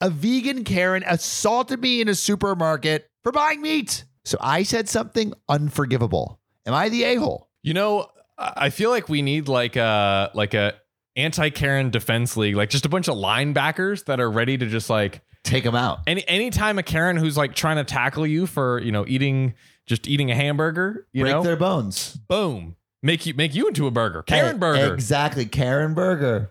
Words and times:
A 0.00 0.10
vegan 0.10 0.64
Karen 0.64 1.02
assaulted 1.06 1.80
me 1.80 2.00
in 2.00 2.08
a 2.08 2.14
supermarket 2.14 3.08
for 3.22 3.32
buying 3.32 3.62
meat. 3.62 4.04
So 4.24 4.36
I 4.40 4.62
said 4.62 4.88
something 4.88 5.32
unforgivable. 5.48 6.40
Am 6.66 6.74
I 6.74 6.88
the 6.88 7.04
a 7.04 7.14
hole? 7.16 7.48
You 7.62 7.74
know, 7.74 8.08
I 8.38 8.70
feel 8.70 8.90
like 8.90 9.08
we 9.08 9.22
need 9.22 9.48
like 9.48 9.76
a 9.76 10.30
like 10.34 10.52
a 10.54 10.74
anti 11.16 11.48
Karen 11.50 11.90
defense 11.90 12.36
league, 12.36 12.56
like 12.56 12.68
just 12.70 12.84
a 12.84 12.88
bunch 12.88 13.08
of 13.08 13.16
linebackers 13.16 14.04
that 14.06 14.20
are 14.20 14.30
ready 14.30 14.58
to 14.58 14.66
just 14.66 14.90
like 14.90 15.22
Take 15.44 15.62
them 15.64 15.76
out. 15.76 16.00
any 16.08 16.26
anytime 16.28 16.78
a 16.78 16.82
Karen 16.82 17.16
who's 17.16 17.36
like 17.36 17.54
trying 17.54 17.76
to 17.76 17.84
tackle 17.84 18.26
you 18.26 18.46
for 18.46 18.80
you 18.80 18.90
know 18.92 19.04
eating 19.06 19.54
just 19.86 20.08
eating 20.08 20.30
a 20.30 20.34
hamburger, 20.34 21.06
you 21.12 21.22
Break 21.22 21.34
know, 21.36 21.42
their 21.44 21.56
bones. 21.56 22.18
boom, 22.28 22.74
make 23.02 23.24
you 23.26 23.32
make 23.34 23.54
you 23.54 23.68
into 23.68 23.86
a 23.86 23.90
burger, 23.92 24.22
Karen 24.24 24.56
Eh, 24.56 24.58
burger. 24.58 24.92
Exactly. 24.92 25.46
Karen 25.46 25.94
burger. 25.94 26.50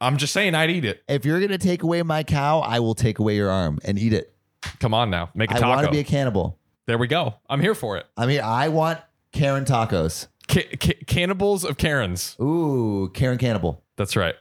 I'm 0.00 0.16
just 0.16 0.32
saying, 0.32 0.54
I'd 0.54 0.70
eat 0.70 0.84
it. 0.84 1.02
If 1.08 1.24
you're 1.24 1.38
going 1.38 1.50
to 1.50 1.58
take 1.58 1.82
away 1.82 2.02
my 2.02 2.22
cow, 2.22 2.60
I 2.60 2.80
will 2.80 2.94
take 2.94 3.18
away 3.18 3.36
your 3.36 3.50
arm 3.50 3.78
and 3.84 3.98
eat 3.98 4.12
it. 4.12 4.34
Come 4.80 4.94
on 4.94 5.10
now, 5.10 5.30
make 5.34 5.50
a 5.50 5.54
I 5.54 5.58
taco. 5.58 5.66
I 5.72 5.74
want 5.76 5.86
to 5.86 5.92
be 5.92 5.98
a 6.00 6.04
cannibal. 6.04 6.58
there 6.86 6.98
we 6.98 7.06
go. 7.06 7.34
I'm 7.48 7.60
here 7.60 7.74
for 7.74 7.96
it. 7.96 8.06
I 8.16 8.26
mean, 8.26 8.40
I 8.40 8.68
want 8.68 9.00
Karen 9.32 9.64
tacos. 9.64 10.28
Ca- 10.48 10.76
ca- 10.80 11.04
cannibals 11.06 11.64
of 11.64 11.76
Karens. 11.76 12.36
Ooh, 12.40 13.10
Karen 13.14 13.38
cannibal. 13.38 13.82
That's 13.96 14.16
right. 14.16 14.34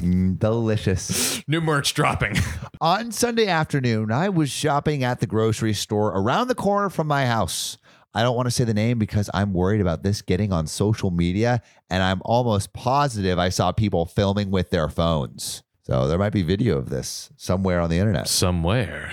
Mm, 0.00 0.38
delicious. 0.38 1.42
New 1.48 1.60
merch 1.60 1.94
dropping. 1.94 2.36
On 2.80 3.12
Sunday 3.12 3.46
afternoon, 3.46 4.10
I 4.12 4.28
was 4.28 4.50
shopping 4.50 5.02
at 5.04 5.20
the 5.20 5.26
grocery 5.26 5.74
store 5.74 6.08
around 6.08 6.48
the 6.48 6.54
corner 6.54 6.90
from 6.90 7.06
my 7.06 7.26
house. 7.26 7.78
I 8.14 8.22
don't 8.22 8.36
want 8.36 8.46
to 8.46 8.50
say 8.50 8.64
the 8.64 8.74
name 8.74 8.98
because 8.98 9.30
I'm 9.32 9.52
worried 9.54 9.80
about 9.80 10.02
this 10.02 10.20
getting 10.22 10.52
on 10.52 10.66
social 10.66 11.10
media, 11.10 11.62
and 11.88 12.02
I'm 12.02 12.20
almost 12.24 12.72
positive 12.72 13.38
I 13.38 13.48
saw 13.48 13.72
people 13.72 14.04
filming 14.06 14.50
with 14.50 14.70
their 14.70 14.88
phones. 14.88 15.62
So 15.84 16.06
there 16.08 16.18
might 16.18 16.32
be 16.32 16.42
video 16.42 16.76
of 16.78 16.90
this 16.90 17.30
somewhere 17.36 17.80
on 17.80 17.90
the 17.90 17.98
internet. 17.98 18.28
Somewhere. 18.28 19.12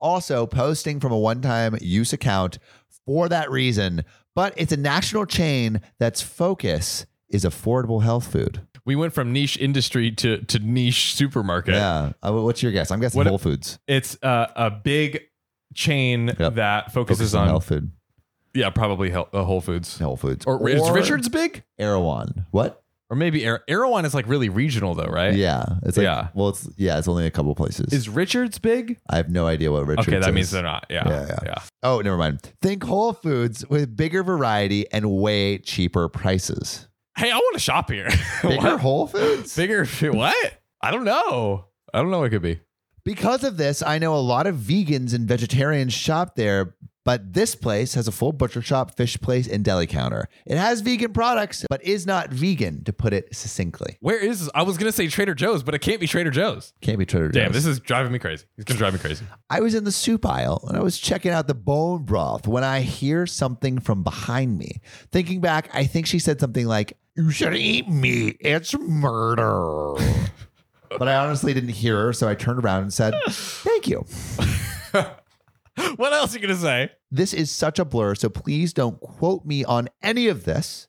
Also, 0.00 0.46
posting 0.46 0.98
from 0.98 1.12
a 1.12 1.18
one 1.18 1.40
time 1.40 1.76
use 1.80 2.12
account 2.12 2.58
for 3.06 3.28
that 3.28 3.50
reason, 3.50 4.04
but 4.34 4.52
it's 4.56 4.72
a 4.72 4.76
national 4.76 5.26
chain 5.26 5.80
that's 5.98 6.20
focus 6.22 7.06
is 7.28 7.44
affordable 7.44 8.02
health 8.02 8.26
food. 8.32 8.66
We 8.84 8.96
went 8.96 9.12
from 9.12 9.32
niche 9.32 9.56
industry 9.58 10.10
to 10.12 10.38
to 10.38 10.58
niche 10.58 11.14
supermarket. 11.14 11.74
Yeah. 11.74 12.12
Uh, 12.22 12.32
what's 12.32 12.62
your 12.64 12.72
guess? 12.72 12.90
I'm 12.90 12.98
guessing 13.00 13.18
What- 13.18 13.26
Whole 13.28 13.38
Foods. 13.38 13.78
It's 13.86 14.16
uh, 14.22 14.46
a 14.56 14.70
big 14.70 15.20
chain 15.74 16.34
Yep. 16.38 16.54
that 16.54 16.92
focuses 16.92 17.30
Focus 17.30 17.34
on 17.34 17.42
on 17.42 17.48
health 17.48 17.64
food. 17.66 17.90
Yeah, 18.54 18.70
probably 18.70 19.10
Hel- 19.10 19.28
uh, 19.32 19.44
Whole 19.44 19.60
Foods. 19.60 19.98
Whole 19.98 20.16
Foods. 20.16 20.44
Or, 20.46 20.68
is 20.68 20.88
Richards 20.90 21.28
big? 21.28 21.62
Erewhon. 21.78 22.46
What? 22.50 22.82
Or 23.10 23.16
maybe 23.16 23.46
Ar- 23.46 23.62
Erewhon 23.68 24.06
is 24.06 24.14
like 24.14 24.26
really 24.26 24.48
regional 24.48 24.94
though, 24.94 25.04
right? 25.04 25.34
Yeah. 25.34 25.64
It's 25.82 25.98
like, 25.98 26.04
Yeah. 26.04 26.28
Well, 26.32 26.48
it's 26.48 26.66
yeah. 26.78 26.96
It's 26.98 27.08
only 27.08 27.26
a 27.26 27.30
couple 27.30 27.54
places. 27.54 27.92
Is 27.92 28.08
Richards 28.08 28.58
big? 28.58 28.98
I 29.10 29.16
have 29.18 29.28
no 29.28 29.46
idea 29.46 29.70
what 29.70 29.86
Richards. 29.86 30.08
okay, 30.08 30.18
that 30.18 30.30
is. 30.30 30.34
means 30.34 30.50
they're 30.50 30.62
not. 30.62 30.86
Yeah. 30.88 31.06
Yeah, 31.06 31.26
Yeah. 31.26 31.38
yeah. 31.44 31.54
Oh, 31.82 32.00
never 32.00 32.16
mind. 32.16 32.40
Think 32.62 32.84
Whole 32.84 33.12
Foods 33.12 33.68
with 33.68 33.94
bigger 33.94 34.22
variety 34.22 34.90
and 34.92 35.10
way 35.10 35.58
cheaper 35.58 36.08
prices. 36.08 36.88
Hey, 37.18 37.30
I 37.30 37.36
want 37.36 37.52
to 37.54 37.60
shop 37.60 37.90
here. 37.90 38.08
Bigger 38.42 38.56
What? 38.56 38.80
Whole 38.80 39.06
Foods. 39.06 39.54
Bigger 39.54 39.84
what? 40.12 40.54
I 40.80 40.90
don't 40.90 41.04
know. 41.04 41.66
I 41.92 42.00
don't 42.00 42.10
know 42.10 42.20
what 42.20 42.28
it 42.28 42.30
could 42.30 42.40
be. 42.40 42.60
Because 43.04 43.44
of 43.44 43.58
this, 43.58 43.82
I 43.82 43.98
know 43.98 44.14
a 44.14 44.22
lot 44.22 44.46
of 44.46 44.56
vegans 44.56 45.12
and 45.12 45.28
vegetarians 45.28 45.92
shop 45.92 46.36
there, 46.36 46.76
but 47.04 47.32
this 47.32 47.54
place 47.54 47.94
has 47.94 48.06
a 48.08 48.12
full 48.12 48.32
butcher 48.32 48.62
shop, 48.62 48.96
fish 48.96 49.20
place, 49.20 49.48
and 49.48 49.64
deli 49.64 49.86
counter. 49.86 50.28
It 50.46 50.56
has 50.56 50.80
vegan 50.80 51.12
products, 51.12 51.64
but 51.68 51.82
is 51.84 52.06
not 52.06 52.30
vegan, 52.30 52.84
to 52.84 52.92
put 52.92 53.12
it 53.12 53.34
succinctly. 53.34 53.96
Where 54.00 54.18
is 54.18 54.50
I 54.54 54.62
was 54.62 54.78
gonna 54.78 54.92
say 54.92 55.08
Trader 55.08 55.34
Joe's, 55.34 55.62
but 55.62 55.74
it 55.74 55.80
can't 55.80 56.00
be 56.00 56.06
Trader 56.06 56.30
Joe's. 56.30 56.72
Can't 56.80 56.98
be 56.98 57.06
Trader 57.06 57.28
Joe's. 57.28 57.42
Damn, 57.42 57.52
this 57.52 57.66
is 57.66 57.80
driving 57.80 58.12
me 58.12 58.18
crazy. 58.18 58.44
It's 58.56 58.64
gonna 58.64 58.78
drive 58.78 58.92
me 58.92 58.98
crazy. 58.98 59.24
I 59.50 59.60
was 59.60 59.74
in 59.74 59.84
the 59.84 59.92
soup 59.92 60.24
aisle 60.26 60.64
and 60.68 60.76
I 60.76 60.80
was 60.80 60.98
checking 60.98 61.32
out 61.32 61.46
the 61.46 61.54
bone 61.54 62.04
broth 62.04 62.46
when 62.46 62.64
I 62.64 62.80
hear 62.80 63.26
something 63.26 63.80
from 63.80 64.02
behind 64.02 64.58
me. 64.58 64.80
Thinking 65.10 65.40
back, 65.40 65.70
I 65.74 65.84
think 65.84 66.06
she 66.06 66.18
said 66.18 66.40
something 66.40 66.66
like, 66.66 66.96
You 67.16 67.30
should 67.30 67.54
eat 67.56 67.88
meat. 67.88 68.36
It's 68.40 68.76
murder. 68.78 69.94
but 70.98 71.08
I 71.08 71.16
honestly 71.16 71.54
didn't 71.54 71.70
hear 71.70 71.96
her, 72.04 72.12
so 72.12 72.28
I 72.28 72.34
turned 72.34 72.60
around 72.60 72.82
and 72.82 72.92
said, 72.92 73.14
Thank 73.28 73.88
you. 73.88 74.06
what 75.96 76.12
else 76.12 76.34
are 76.34 76.38
you 76.38 76.46
gonna 76.46 76.58
say? 76.58 76.90
This 77.10 77.32
is 77.32 77.50
such 77.50 77.78
a 77.78 77.84
blur, 77.84 78.14
so 78.14 78.28
please 78.28 78.72
don't 78.72 79.00
quote 79.00 79.44
me 79.44 79.64
on 79.64 79.88
any 80.02 80.28
of 80.28 80.44
this. 80.44 80.88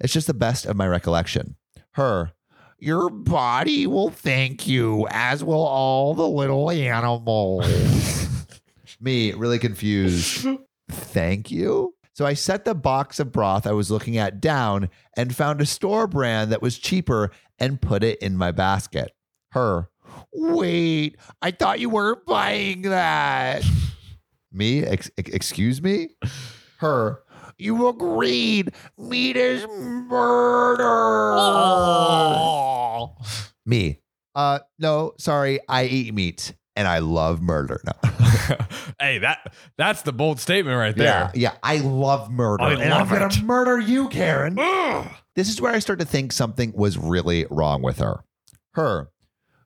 It's 0.00 0.12
just 0.12 0.26
the 0.26 0.34
best 0.34 0.66
of 0.66 0.76
my 0.76 0.86
recollection. 0.86 1.56
Her, 1.92 2.32
your 2.78 3.10
body 3.10 3.86
will 3.86 4.10
thank 4.10 4.66
you, 4.66 5.06
as 5.10 5.44
will 5.44 5.64
all 5.64 6.14
the 6.14 6.28
little 6.28 6.70
animals. 6.70 7.64
me, 9.00 9.32
really 9.32 9.58
confused. 9.58 10.46
Thank 10.90 11.50
you? 11.50 11.94
So 12.14 12.24
I 12.24 12.34
set 12.34 12.64
the 12.64 12.74
box 12.74 13.18
of 13.18 13.32
broth 13.32 13.66
I 13.66 13.72
was 13.72 13.90
looking 13.90 14.18
at 14.18 14.40
down 14.40 14.88
and 15.16 15.34
found 15.34 15.60
a 15.60 15.66
store 15.66 16.06
brand 16.06 16.52
that 16.52 16.62
was 16.62 16.78
cheaper 16.78 17.30
and 17.58 17.80
put 17.80 18.04
it 18.04 18.20
in 18.20 18.36
my 18.36 18.52
basket. 18.52 19.12
Her, 19.50 19.88
wait, 20.32 21.16
I 21.42 21.50
thought 21.50 21.80
you 21.80 21.90
weren't 21.90 22.24
buying 22.24 22.82
that. 22.82 23.64
Me? 24.54 24.84
Ex- 24.84 25.10
ex- 25.18 25.30
excuse 25.30 25.82
me? 25.82 26.10
Her. 26.78 27.20
You 27.58 27.88
agreed. 27.88 28.72
Meat 28.98 29.36
is 29.36 29.66
murder. 29.68 30.84
Me. 33.66 34.00
Uh 34.34 34.58
no, 34.78 35.12
sorry. 35.18 35.60
I 35.68 35.84
eat 35.84 36.14
meat 36.14 36.54
and 36.76 36.88
I 36.88 36.98
love 36.98 37.40
murder. 37.40 37.80
No. 37.84 38.10
hey, 39.00 39.18
that 39.18 39.54
that's 39.78 40.02
the 40.02 40.12
bold 40.12 40.40
statement 40.40 40.76
right 40.76 40.96
there. 40.96 41.30
yeah. 41.34 41.52
I 41.62 41.76
love 41.78 42.30
murder. 42.30 42.62
I 42.64 42.72
and 42.72 42.90
love 42.90 43.12
I'm 43.12 43.16
it. 43.16 43.20
gonna 43.34 43.42
murder 43.44 43.78
you, 43.78 44.08
Karen. 44.08 44.56
This 45.36 45.48
is 45.48 45.60
where 45.60 45.72
I 45.72 45.78
start 45.78 46.00
to 46.00 46.04
think 46.04 46.32
something 46.32 46.72
was 46.74 46.98
really 46.98 47.46
wrong 47.50 47.82
with 47.82 47.98
her. 47.98 48.24
Her. 48.72 49.08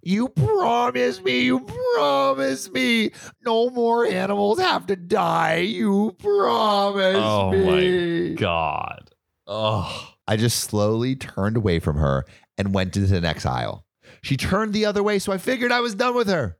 You 0.08 0.30
promise 0.30 1.22
me, 1.22 1.40
you 1.42 1.60
promise 1.60 2.70
me. 2.70 3.10
No 3.44 3.68
more 3.68 4.06
animals 4.06 4.58
have 4.58 4.86
to 4.86 4.96
die. 4.96 5.56
You 5.58 6.16
promised 6.18 7.18
Oh 7.20 7.50
me. 7.52 8.30
my 8.30 8.34
god. 8.34 9.10
Oh. 9.46 10.14
I 10.26 10.36
just 10.38 10.60
slowly 10.60 11.14
turned 11.14 11.58
away 11.58 11.78
from 11.78 11.96
her 11.98 12.24
and 12.56 12.72
went 12.72 12.96
into 12.96 13.06
the 13.10 13.20
next 13.20 13.44
aisle. 13.44 13.84
She 14.22 14.38
turned 14.38 14.72
the 14.72 14.86
other 14.86 15.02
way, 15.02 15.18
so 15.18 15.30
I 15.30 15.36
figured 15.36 15.72
I 15.72 15.80
was 15.80 15.94
done 15.94 16.14
with 16.14 16.28
her. 16.28 16.56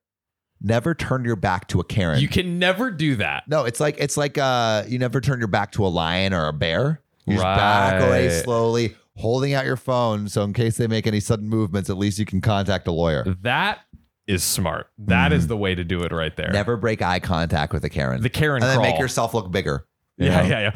Never 0.60 0.94
turn 0.94 1.24
your 1.24 1.36
back 1.36 1.68
to 1.68 1.80
a 1.80 1.84
Karen. 1.84 2.20
You 2.20 2.28
can 2.28 2.58
never 2.58 2.90
do 2.90 3.16
that. 3.16 3.44
no, 3.48 3.64
it's 3.64 3.80
like 3.80 3.96
it's 3.98 4.18
like 4.18 4.36
uh 4.36 4.82
you 4.86 4.98
never 4.98 5.22
turn 5.22 5.38
your 5.38 5.48
back 5.48 5.72
to 5.72 5.86
a 5.86 5.88
lion 5.88 6.34
or 6.34 6.48
a 6.48 6.52
bear. 6.52 7.00
You 7.24 7.34
just 7.36 7.44
back 7.44 8.02
away 8.02 8.28
slowly, 8.42 8.94
holding 9.18 9.52
out 9.54 9.64
your 9.66 9.76
phone 9.76 10.28
so 10.28 10.42
in 10.42 10.52
case 10.52 10.76
they 10.76 10.86
make 10.86 11.06
any 11.06 11.20
sudden 11.20 11.48
movements, 11.48 11.90
at 11.90 11.98
least 11.98 12.18
you 12.18 12.24
can 12.24 12.40
contact 12.40 12.86
a 12.88 12.92
lawyer. 12.92 13.24
That 13.42 13.80
is 14.26 14.42
smart. 14.44 14.88
That 14.98 15.32
is 15.32 15.46
the 15.46 15.56
way 15.56 15.74
to 15.74 15.84
do 15.84 16.02
it 16.02 16.12
right 16.12 16.34
there. 16.36 16.48
Mm. 16.48 16.52
Never 16.52 16.76
break 16.76 17.00
eye 17.02 17.18
contact 17.20 17.72
with 17.72 17.84
a 17.84 17.88
Karen. 17.90 18.22
The 18.22 18.28
Karen 18.30 18.62
and 18.62 18.70
then 18.70 18.78
crawl. 18.78 18.90
make 18.90 19.00
yourself 19.00 19.34
look 19.34 19.50
bigger. 19.50 19.86
you 20.18 20.26
yeah, 20.26 20.42
know? 20.42 20.48
yeah, 20.48 20.70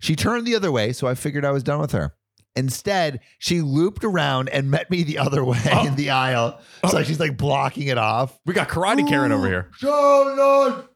she 0.00 0.14
turned 0.16 0.46
the 0.46 0.54
other 0.54 0.70
way, 0.70 0.92
so 0.92 1.06
I 1.08 1.14
figured 1.14 1.44
I 1.44 1.50
was 1.50 1.62
done 1.62 1.80
with 1.80 1.92
her. 1.92 2.14
Instead, 2.56 3.18
she 3.38 3.60
looped 3.62 4.04
around 4.04 4.48
and 4.50 4.70
met 4.70 4.88
me 4.90 5.02
the 5.02 5.18
other 5.18 5.44
way 5.44 5.58
Oh. 5.72 5.86
in 5.88 5.96
the 5.96 6.10
aisle. 6.10 6.60
So 6.88 7.02
she's 7.02 7.18
like 7.18 7.36
blocking 7.36 7.88
it 7.88 7.98
off. 7.98 8.38
We 8.46 8.54
got 8.54 8.68
karate 8.68 9.08
Karen 9.08 9.32
over 9.32 9.48
here. 9.48 9.70
Shall 9.76 10.88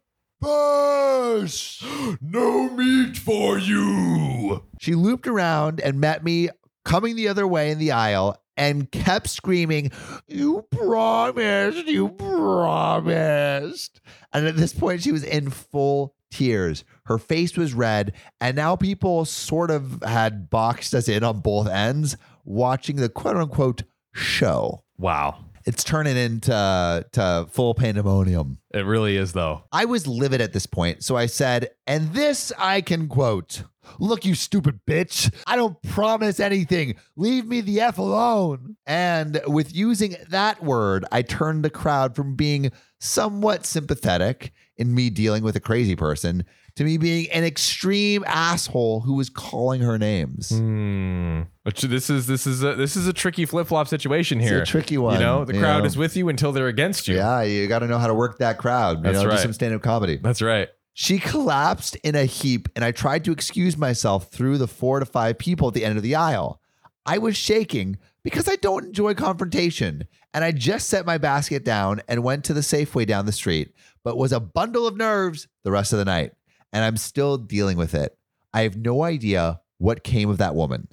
pass. 1.42 1.84
No 2.20 2.70
meat 2.70 3.16
for 3.16 3.58
you. 3.58 4.62
She 4.80 4.94
looped 4.94 5.26
around 5.26 5.80
and 5.80 6.00
met 6.00 6.24
me 6.24 6.50
coming 6.84 7.16
the 7.16 7.28
other 7.28 7.46
way 7.46 7.70
in 7.70 7.78
the 7.78 7.92
aisle 7.92 8.40
and 8.56 8.90
kept 8.90 9.28
screaming, 9.28 9.92
You 10.26 10.66
promised, 10.70 11.86
you 11.86 12.08
promised. 12.10 14.00
And 14.32 14.46
at 14.46 14.56
this 14.56 14.72
point, 14.72 15.02
she 15.02 15.12
was 15.12 15.24
in 15.24 15.50
full 15.50 16.14
tears. 16.30 16.84
Her 17.06 17.18
face 17.18 17.56
was 17.56 17.72
red. 17.72 18.12
And 18.40 18.56
now 18.56 18.76
people 18.76 19.24
sort 19.24 19.70
of 19.70 20.02
had 20.02 20.50
boxed 20.50 20.94
us 20.94 21.08
in 21.08 21.22
on 21.24 21.40
both 21.40 21.68
ends, 21.68 22.16
watching 22.44 22.96
the 22.96 23.08
quote 23.08 23.36
unquote 23.36 23.82
show. 24.12 24.82
Wow. 24.98 25.44
It's 25.64 25.84
turning 25.84 26.16
into 26.16 27.04
to 27.12 27.46
full 27.50 27.74
pandemonium. 27.74 28.58
It 28.72 28.84
really 28.84 29.16
is 29.16 29.32
though. 29.32 29.64
I 29.72 29.84
was 29.84 30.06
livid 30.06 30.40
at 30.40 30.52
this 30.52 30.66
point, 30.66 31.04
so 31.04 31.16
I 31.16 31.26
said, 31.26 31.70
and 31.86 32.12
this 32.12 32.52
I 32.58 32.80
can 32.80 33.08
quote 33.08 33.64
Look, 33.98 34.24
you 34.24 34.34
stupid 34.34 34.80
bitch. 34.86 35.32
I 35.46 35.56
don't 35.56 35.80
promise 35.82 36.40
anything. 36.40 36.96
Leave 37.16 37.46
me 37.46 37.60
the 37.60 37.80
F 37.80 37.98
alone. 37.98 38.76
And 38.86 39.40
with 39.46 39.74
using 39.74 40.16
that 40.28 40.62
word, 40.62 41.04
I 41.10 41.22
turned 41.22 41.64
the 41.64 41.70
crowd 41.70 42.14
from 42.14 42.36
being 42.36 42.70
somewhat 43.00 43.64
sympathetic 43.64 44.52
in 44.76 44.94
me 44.94 45.10
dealing 45.10 45.42
with 45.42 45.56
a 45.56 45.60
crazy 45.60 45.96
person 45.96 46.44
to 46.78 46.84
me 46.84 46.96
being 46.96 47.28
an 47.32 47.42
extreme 47.42 48.22
asshole 48.24 49.00
who 49.00 49.14
was 49.14 49.28
calling 49.28 49.80
her 49.80 49.98
names. 49.98 50.50
Hmm. 50.50 51.42
But 51.64 51.74
this 51.76 52.08
is 52.08 52.28
this 52.28 52.46
is 52.46 52.62
a 52.62 52.76
this 52.76 52.94
is 52.94 53.08
a 53.08 53.12
tricky 53.12 53.46
flip 53.46 53.66
flop 53.66 53.88
situation 53.88 54.40
It's 54.40 54.48
here. 54.48 54.62
a 54.62 54.66
tricky 54.66 54.96
one. 54.96 55.14
you 55.14 55.20
know, 55.20 55.44
the 55.44 55.54
you 55.54 55.60
crowd 55.60 55.80
know? 55.80 55.84
is 55.86 55.96
with 55.96 56.16
you 56.16 56.28
until 56.28 56.52
they're 56.52 56.68
against 56.68 57.08
you. 57.08 57.16
Yeah, 57.16 57.42
you 57.42 57.66
got 57.66 57.80
to 57.80 57.88
know 57.88 57.98
how 57.98 58.06
to 58.06 58.14
work 58.14 58.38
that 58.38 58.58
crowd. 58.58 58.98
You 58.98 59.02
That's 59.02 59.16
know, 59.18 59.22
do 59.24 59.28
right. 59.30 59.40
some 59.40 59.52
stand 59.52 59.74
up 59.74 59.82
comedy. 59.82 60.18
That's 60.22 60.40
right. 60.40 60.68
She 60.94 61.18
collapsed 61.18 61.96
in 61.96 62.14
a 62.14 62.24
heap, 62.26 62.68
and 62.76 62.84
I 62.84 62.92
tried 62.92 63.24
to 63.24 63.32
excuse 63.32 63.76
myself 63.76 64.30
through 64.30 64.58
the 64.58 64.68
four 64.68 65.00
to 65.00 65.06
five 65.06 65.36
people 65.38 65.66
at 65.68 65.74
the 65.74 65.84
end 65.84 65.96
of 65.96 66.02
the 66.04 66.14
aisle. 66.14 66.60
I 67.04 67.18
was 67.18 67.36
shaking 67.36 67.98
because 68.22 68.48
I 68.48 68.54
don't 68.56 68.86
enjoy 68.86 69.14
confrontation, 69.14 70.06
and 70.32 70.44
I 70.44 70.52
just 70.52 70.88
set 70.88 71.06
my 71.06 71.18
basket 71.18 71.64
down 71.64 72.02
and 72.08 72.22
went 72.22 72.44
to 72.44 72.54
the 72.54 72.60
Safeway 72.60 73.04
down 73.06 73.26
the 73.26 73.32
street, 73.32 73.74
but 74.04 74.16
was 74.16 74.32
a 74.32 74.38
bundle 74.40 74.86
of 74.86 74.96
nerves 74.96 75.48
the 75.64 75.70
rest 75.72 75.92
of 75.92 75.98
the 75.98 76.04
night, 76.04 76.32
and 76.72 76.84
I'm 76.84 76.96
still 76.96 77.36
dealing 77.38 77.76
with 77.76 77.94
it. 77.94 78.16
I 78.52 78.62
have 78.62 78.76
no 78.76 79.02
idea 79.02 79.60
what 79.78 80.02
came 80.04 80.28
of 80.30 80.38
that 80.38 80.54
woman. 80.54 80.88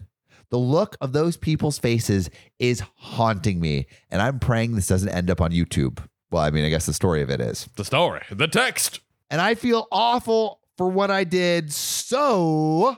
The 0.51 0.57
look 0.57 0.95
of 1.01 1.11
those 1.11 1.37
people's 1.37 1.79
faces 1.79 2.29
is 2.59 2.81
haunting 2.97 3.59
me, 3.59 3.87
and 4.11 4.21
I'm 4.21 4.39
praying 4.39 4.75
this 4.75 4.87
doesn't 4.87 5.09
end 5.09 5.29
up 5.31 5.41
on 5.41 5.51
YouTube. 5.51 5.99
Well, 6.31 6.43
I 6.43 6.51
mean, 6.51 6.65
I 6.65 6.69
guess 6.69 6.85
the 6.85 6.93
story 6.93 7.21
of 7.21 7.29
it 7.29 7.41
is 7.41 7.67
The 7.75 7.85
story, 7.85 8.21
the 8.29 8.47
text. 8.47 8.99
and 9.29 9.41
I 9.41 9.55
feel 9.55 9.87
awful 9.91 10.59
for 10.77 10.87
what 10.87 11.09
I 11.09 11.23
did. 11.23 11.71
So, 11.73 12.97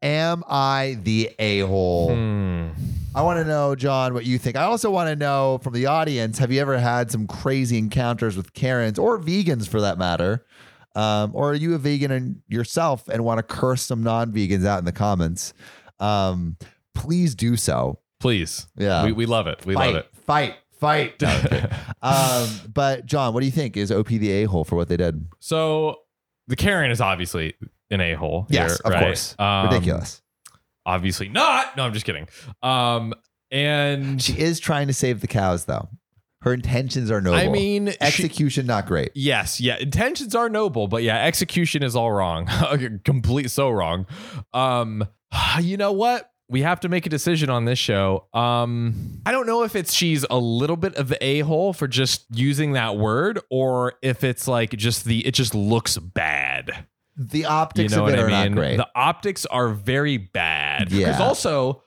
am 0.00 0.42
I 0.48 0.98
the 1.02 1.30
a 1.38 1.60
hole? 1.60 2.14
Hmm. 2.14 2.68
I 3.14 3.20
want 3.22 3.38
to 3.38 3.44
know, 3.44 3.74
John, 3.74 4.14
what 4.14 4.24
you 4.24 4.38
think. 4.38 4.56
I 4.56 4.62
also 4.62 4.90
want 4.90 5.08
to 5.08 5.16
know 5.16 5.58
from 5.62 5.74
the 5.74 5.84
audience 5.86 6.38
have 6.38 6.50
you 6.50 6.60
ever 6.62 6.78
had 6.78 7.10
some 7.10 7.26
crazy 7.26 7.76
encounters 7.76 8.36
with 8.38 8.54
Karens 8.54 8.98
or 8.98 9.18
vegans 9.18 9.68
for 9.68 9.82
that 9.82 9.98
matter? 9.98 10.46
Um, 10.94 11.30
or 11.34 11.50
are 11.50 11.54
you 11.54 11.74
a 11.74 11.78
vegan 11.78 12.10
and 12.10 12.42
yourself 12.48 13.08
and 13.08 13.24
want 13.24 13.38
to 13.38 13.42
curse 13.42 13.82
some 13.82 14.02
non 14.02 14.32
vegans 14.32 14.66
out 14.66 14.78
in 14.78 14.84
the 14.84 14.92
comments? 14.92 15.54
Um, 16.00 16.56
please 16.94 17.34
do 17.34 17.56
so. 17.56 17.98
Please. 18.20 18.66
Yeah. 18.76 19.04
We, 19.04 19.12
we 19.12 19.26
love 19.26 19.46
it. 19.46 19.64
We 19.64 19.74
fight, 19.74 19.86
love 19.86 19.96
it. 19.96 20.08
fight, 20.14 20.54
fight. 20.72 21.14
No, 22.02 22.08
um, 22.08 22.48
but, 22.72 23.06
John, 23.06 23.32
what 23.32 23.40
do 23.40 23.46
you 23.46 23.52
think? 23.52 23.76
Is 23.76 23.92
OP 23.92 24.08
the 24.08 24.30
a 24.30 24.44
hole 24.44 24.64
for 24.64 24.74
what 24.76 24.88
they 24.88 24.96
did? 24.96 25.24
So 25.38 26.00
the 26.48 26.56
Karen 26.56 26.90
is 26.90 27.00
obviously 27.00 27.54
an 27.90 28.00
a 28.00 28.14
hole. 28.14 28.46
Yes, 28.50 28.80
of 28.80 28.92
course. 28.92 29.36
Um, 29.38 29.68
Ridiculous. 29.68 30.20
Obviously 30.84 31.28
not. 31.28 31.76
No, 31.76 31.84
I'm 31.84 31.92
just 31.92 32.04
kidding. 32.04 32.28
Um, 32.62 33.14
and 33.52 34.20
She 34.20 34.36
is 34.38 34.58
trying 34.58 34.88
to 34.88 34.92
save 34.92 35.20
the 35.20 35.28
cows, 35.28 35.66
though. 35.66 35.88
Her 36.42 36.52
intentions 36.52 37.10
are 37.10 37.20
noble. 37.20 37.38
I 37.38 37.48
mean, 37.48 37.88
she- 37.88 37.96
execution 38.00 38.66
not 38.66 38.86
great. 38.86 39.10
Yes, 39.14 39.60
yeah. 39.60 39.76
Intentions 39.78 40.34
are 40.34 40.48
noble, 40.48 40.88
but 40.88 41.02
yeah, 41.02 41.24
execution 41.24 41.82
is 41.82 41.94
all 41.96 42.12
wrong. 42.12 42.48
Complete 43.04 43.50
so 43.50 43.70
wrong. 43.70 44.06
Um, 44.52 45.06
you 45.60 45.76
know 45.76 45.92
what? 45.92 46.28
We 46.48 46.62
have 46.62 46.80
to 46.80 46.88
make 46.90 47.06
a 47.06 47.08
decision 47.08 47.48
on 47.48 47.64
this 47.64 47.78
show. 47.78 48.26
Um, 48.34 49.22
I 49.24 49.32
don't 49.32 49.46
know 49.46 49.62
if 49.62 49.74
it's 49.74 49.94
she's 49.94 50.26
a 50.28 50.36
little 50.36 50.76
bit 50.76 50.96
of 50.96 51.08
the 51.08 51.24
a-hole 51.24 51.72
for 51.72 51.88
just 51.88 52.26
using 52.34 52.72
that 52.72 52.98
word, 52.98 53.40
or 53.50 53.94
if 54.02 54.22
it's 54.22 54.46
like 54.46 54.70
just 54.70 55.04
the 55.06 55.26
it 55.26 55.32
just 55.32 55.54
looks 55.54 55.96
bad. 55.96 56.86
The 57.16 57.44
optics 57.46 57.92
You 57.92 57.98
know 57.98 58.06
of 58.06 58.10
what 58.10 58.18
it 58.18 58.22
I 58.22 58.24
are 58.24 58.44
mean? 58.44 58.54
not 58.54 58.60
great. 58.60 58.76
The 58.76 58.88
optics 58.94 59.46
are 59.46 59.68
very 59.68 60.16
bad. 60.18 60.90
Because 60.90 61.18
Yeah. 61.18 61.22
also 61.22 61.82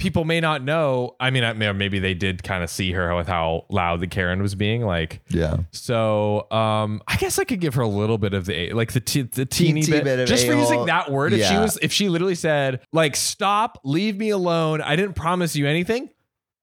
people 0.00 0.24
may 0.24 0.40
not 0.40 0.64
know. 0.64 1.14
I 1.20 1.30
mean, 1.30 1.44
I- 1.44 1.52
maybe 1.52 1.98
they 1.98 2.14
did 2.14 2.42
kind 2.42 2.64
of 2.64 2.70
see 2.70 2.92
her 2.92 3.14
with 3.14 3.28
how 3.28 3.66
loud 3.68 4.00
the 4.00 4.06
Karen 4.06 4.42
was 4.42 4.54
being. 4.54 4.82
Like, 4.84 5.20
yeah. 5.28 5.58
so 5.70 6.50
um, 6.50 7.02
I 7.06 7.16
guess 7.16 7.38
I 7.38 7.44
could 7.44 7.60
give 7.60 7.74
her 7.74 7.82
a 7.82 7.88
little 7.88 8.18
bit 8.18 8.34
of 8.34 8.46
the 8.46 8.72
like 8.72 8.92
the 8.92 9.00
t- 9.00 9.22
the 9.22 9.46
teeny 9.46 9.84
bit, 9.86 10.04
bit 10.04 10.26
just 10.26 10.46
for 10.46 10.52
a-hole. 10.52 10.62
using 10.64 10.86
that 10.86 11.10
word. 11.10 11.32
If 11.32 11.46
she 11.46 11.56
was, 11.56 11.78
if 11.82 11.92
she 11.92 12.08
literally 12.08 12.34
said 12.34 12.80
like 12.92 13.14
"stop, 13.16 13.78
leave 13.84 14.16
me 14.16 14.30
alone," 14.30 14.80
I 14.80 14.96
didn't 14.96 15.14
promise 15.14 15.54
you 15.54 15.66
anything. 15.66 16.10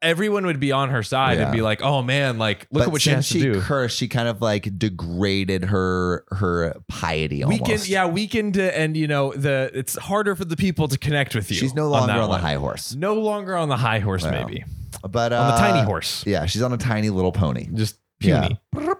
Everyone 0.01 0.45
would 0.45 0.59
be 0.59 0.71
on 0.71 0.89
her 0.89 1.01
side 1.01 1.37
Yeah. 1.37 1.45
and 1.45 1.51
be 1.51 1.61
like, 1.61 1.81
"Oh 1.81 2.03
man, 2.03 2.37
like 2.37 2.67
look 2.71 2.81
but 2.81 2.87
at 2.87 2.91
what 2.91 3.01
she 3.01 3.09
has 3.09 3.27
to 3.29 3.39
do." 3.39 3.61
cursed, 3.61 3.97
she 3.97 4.07
kind 4.07 4.27
of 4.27 4.41
like 4.41 4.77
degraded 4.77 5.63
her 5.65 6.23
her 6.31 6.75
piety 6.87 7.43
almost. 7.43 7.61
Weakened, 7.63 7.89
yeah, 7.89 8.05
weakened, 8.05 8.57
uh, 8.59 8.61
and 8.75 8.95
you 8.95 9.07
know 9.07 9.33
the 9.33 9.71
it's 9.73 9.97
harder 9.97 10.35
for 10.35 10.45
the 10.45 10.55
people 10.55 10.87
to 10.87 10.97
connect 10.99 11.33
with 11.33 11.49
you. 11.49 11.57
She's 11.57 11.73
no 11.73 11.89
longer 11.89 12.13
that 12.13 12.19
on, 12.19 12.29
the 12.29 12.37
high 12.37 12.55
horse. 12.55 12.93
No 12.93 13.15
longer 13.15 13.55
on 13.55 13.69
the 13.69 13.77
high 13.77 13.99
horse, 13.99 14.23
Yeah. 14.23 14.31
maybe 14.45 14.63
But 15.01 15.33
uh, 15.33 15.37
on 15.41 15.51
the 15.53 15.57
tiny 15.57 15.83
horse. 15.85 16.23
Yeah, 16.27 16.45
she's 16.45 16.61
on 16.61 16.73
a 16.73 16.77
tiny 16.77 17.09
little 17.09 17.31
pony. 17.31 17.67
Just 17.73 17.97
Yeah. 18.19 18.49
puny. 18.71 18.93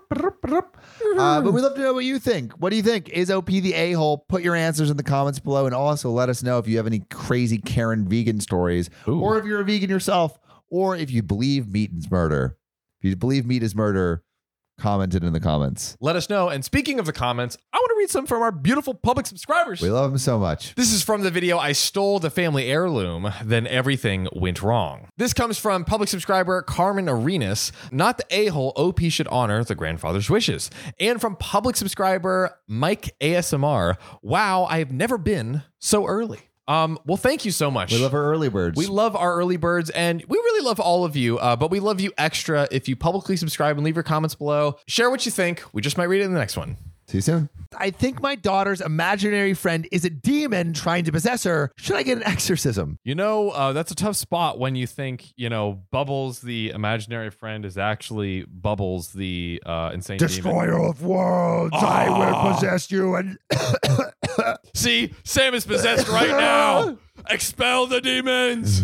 Uh, 1.17 1.41
but 1.41 1.51
we'd 1.51 1.61
love 1.61 1.75
to 1.75 1.81
know 1.81 1.93
what 1.93 2.05
you 2.05 2.19
think. 2.19 2.53
What 2.53 2.69
do 2.69 2.75
you 2.75 2.83
think? 2.83 3.09
Is 3.09 3.31
OP 3.31 3.47
the 3.47 3.73
a 3.73 3.93
hole? 3.93 4.19
Put 4.29 4.43
your 4.43 4.55
answers 4.55 4.89
in 4.89 4.97
the 4.97 5.03
comments 5.03 5.39
below, 5.39 5.65
and 5.65 5.73
also 5.73 6.09
let 6.11 6.29
us 6.29 6.43
know 6.43 6.57
if 6.59 6.67
you 6.67 6.77
have 6.77 6.87
any 6.87 6.99
crazy 7.09 7.57
Karen 7.57 8.07
vegan 8.07 8.39
stories, 8.39 8.89
Ooh. 9.07 9.19
or 9.21 9.37
if 9.39 9.45
you're 9.45 9.61
a 9.61 9.63
vegan 9.65 9.89
yourself, 9.89 10.37
or 10.69 10.95
if 10.95 11.11
you 11.11 11.23
believe 11.23 11.67
meat 11.67 11.91
is 11.95 12.09
murder. 12.09 12.57
If 12.99 13.09
you 13.09 13.15
believe 13.15 13.45
meat 13.45 13.63
is 13.63 13.75
murder, 13.75 14.23
comment 14.77 15.15
it 15.15 15.23
in 15.23 15.33
the 15.33 15.39
comments. 15.39 15.97
Let 15.99 16.15
us 16.15 16.29
know. 16.29 16.49
And 16.49 16.63
speaking 16.63 16.99
of 16.99 17.05
the 17.05 17.13
comments, 17.13 17.57
I 17.73 17.77
want 17.77 17.89
to 17.89 17.95
read 17.97 18.09
some 18.09 18.25
from 18.25 18.41
our 18.41 18.51
beautiful 18.51 18.93
public 18.93 19.25
subscribers. 19.25 19.81
We 19.81 19.89
love 19.89 20.11
them 20.11 20.17
so 20.17 20.37
much. 20.37 20.75
This 20.75 20.93
is 20.93 21.03
from 21.03 21.21
the 21.21 21.31
video 21.31 21.57
I 21.57 21.71
stole 21.71 22.19
the 22.19 22.29
family 22.29 22.69
heirloom, 22.69 23.31
then 23.43 23.67
everything 23.67 24.27
went 24.33 24.61
wrong. 24.61 25.09
This 25.17 25.33
comes 25.33 25.57
from 25.57 25.83
public 25.83 26.09
subscriber 26.09 26.61
Carmen 26.61 27.09
Arenas. 27.09 27.71
Not 27.91 28.17
the 28.19 28.25
a-hole 28.29 28.73
OP 28.75 28.99
should 29.09 29.27
honor 29.29 29.63
the 29.63 29.75
grandfather's 29.75 30.29
wishes. 30.29 30.69
And 30.99 31.19
from 31.19 31.35
public 31.35 31.75
subscriber 31.75 32.57
Mike 32.67 33.15
ASMR. 33.19 33.95
Wow, 34.21 34.65
I 34.65 34.79
have 34.79 34.91
never 34.91 35.17
been 35.17 35.63
so 35.79 36.05
early. 36.05 36.46
Um, 36.67 36.99
well, 37.05 37.17
thank 37.17 37.45
you 37.45 37.51
so 37.51 37.71
much. 37.71 37.91
We 37.91 37.99
love 37.99 38.13
our 38.13 38.23
early 38.23 38.49
birds. 38.49 38.77
We 38.77 38.87
love 38.87 39.15
our 39.15 39.35
early 39.35 39.57
birds 39.57 39.89
and 39.89 40.23
we 40.27 40.37
really 40.37 40.65
love 40.65 40.79
all 40.79 41.05
of 41.05 41.15
you, 41.15 41.37
uh, 41.39 41.55
but 41.55 41.71
we 41.71 41.79
love 41.79 42.01
you 42.01 42.11
extra 42.17 42.67
if 42.71 42.89
you 42.89 42.95
publicly 42.95 43.37
subscribe 43.37 43.77
and 43.77 43.85
leave 43.85 43.95
your 43.95 44.03
comments 44.03 44.35
below. 44.35 44.77
Share 44.87 45.09
what 45.09 45.25
you 45.25 45.31
think. 45.31 45.63
We 45.73 45.81
just 45.81 45.97
might 45.97 46.05
read 46.05 46.21
it 46.21 46.25
in 46.25 46.33
the 46.33 46.39
next 46.39 46.57
one. 46.57 46.77
See 47.07 47.19
you 47.19 47.21
soon. 47.21 47.49
I 47.77 47.89
think 47.89 48.21
my 48.21 48.35
daughter's 48.35 48.81
imaginary 48.81 49.53
friend 49.53 49.87
is 49.93 50.03
a 50.03 50.09
demon 50.09 50.73
trying 50.73 51.05
to 51.05 51.11
possess 51.13 51.45
her. 51.45 51.71
Should 51.77 51.95
I 51.95 52.03
get 52.03 52.17
an 52.17 52.23
exorcism? 52.23 52.99
You 53.05 53.15
know, 53.15 53.51
uh, 53.51 53.71
that's 53.71 53.91
a 53.91 53.95
tough 53.95 54.17
spot 54.17 54.59
when 54.59 54.75
you 54.75 54.87
think, 54.87 55.31
you 55.37 55.49
know, 55.49 55.83
Bubbles, 55.91 56.41
the 56.41 56.71
imaginary 56.71 57.29
friend, 57.29 57.63
is 57.63 57.77
actually 57.77 58.43
Bubbles, 58.43 59.13
the 59.13 59.63
uh, 59.65 59.91
insane 59.93 60.17
demon. 60.17 60.69
of 60.69 61.01
worlds, 61.01 61.75
I 61.77 62.09
will 62.09 62.53
possess 62.53 62.91
you 62.91 63.15
and 63.15 63.37
See, 64.73 65.13
Sam 65.23 65.53
is 65.53 65.65
possessed 65.65 66.07
right 66.07 66.29
now. 66.29 66.97
Expel 67.29 67.87
the 67.87 68.01
demons. 68.01 68.83